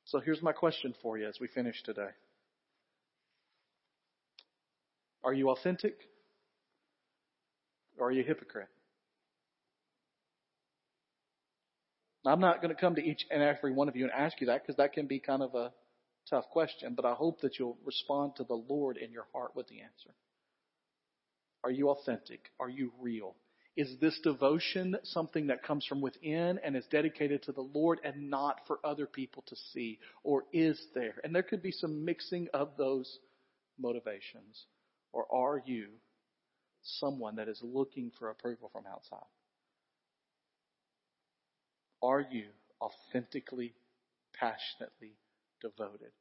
So 0.06 0.20
here's 0.20 0.42
my 0.42 0.54
question 0.54 0.94
for 1.02 1.18
you 1.18 1.28
as 1.28 1.40
we 1.42 1.48
finish 1.48 1.82
today. 1.84 2.10
Are 5.24 5.34
you 5.34 5.50
authentic? 5.50 5.98
Or 7.98 8.08
are 8.08 8.12
you 8.12 8.22
a 8.22 8.26
hypocrite? 8.26 8.70
I'm 12.28 12.40
not 12.40 12.62
going 12.62 12.74
to 12.74 12.80
come 12.80 12.96
to 12.96 13.04
each 13.04 13.26
and 13.32 13.42
every 13.42 13.72
one 13.72 13.90
of 13.90 13.96
you 13.96 14.04
and 14.04 14.14
ask 14.14 14.40
you 14.42 14.48
that 14.48 14.64
because 14.64 14.78
that 14.78 14.94
can 14.94 15.08
be 15.08 15.20
kind 15.20 15.42
of 15.42 15.56
a 15.56 15.72
tough 16.30 16.46
question, 16.52 16.94
but 16.96 17.06
I 17.06 17.14
hope 17.14 17.42
that 17.42 17.58
you'll 17.58 17.78
respond 17.86 18.36
to 18.38 18.44
the 18.44 18.56
Lord 18.56 18.98
in 18.98 19.12
your 19.12 19.28
heart 19.34 19.56
with 19.56 19.68
the 19.68 19.82
answer. 19.82 20.14
Are 21.64 21.72
you 21.72 21.90
authentic? 21.90 22.52
Are 22.60 22.70
you 22.70 22.92
real? 23.00 23.36
Is 23.76 23.96
this 24.02 24.20
devotion 24.24 24.98
something 25.04 25.48
that 25.48 25.64
comes 25.64 25.86
from 25.86 26.02
within 26.02 26.60
and 26.64 26.76
is 26.76 26.86
dedicated 26.90 27.44
to 27.44 27.52
the 27.52 27.62
Lord 27.62 28.00
and 28.04 28.30
not 28.30 28.62
for 28.66 28.80
other 28.84 29.06
people 29.06 29.44
to 29.48 29.56
see? 29.72 30.00
Or 30.24 30.46
is 30.52 30.82
there? 30.96 31.16
And 31.24 31.34
there 31.34 31.44
could 31.44 31.62
be 31.62 31.72
some 31.72 32.04
mixing 32.04 32.48
of 32.54 32.72
those 32.78 33.20
motivations. 33.80 34.66
Or 35.14 35.26
are 35.32 35.62
you 35.64 35.90
someone 36.82 37.36
that 37.36 37.48
is 37.48 37.60
looking 37.62 38.12
for 38.18 38.30
approval 38.30 38.70
from 38.74 38.86
outside? 38.92 39.20
Are 42.02 42.22
you 42.22 42.46
authentically, 42.82 43.74
passionately 44.40 45.14
devoted 45.62 46.12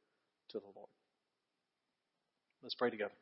to 0.51 0.59
the 0.59 0.67
Lord? 0.75 0.89
Let's 2.63 2.75
pray 2.75 2.91
together. 2.91 3.13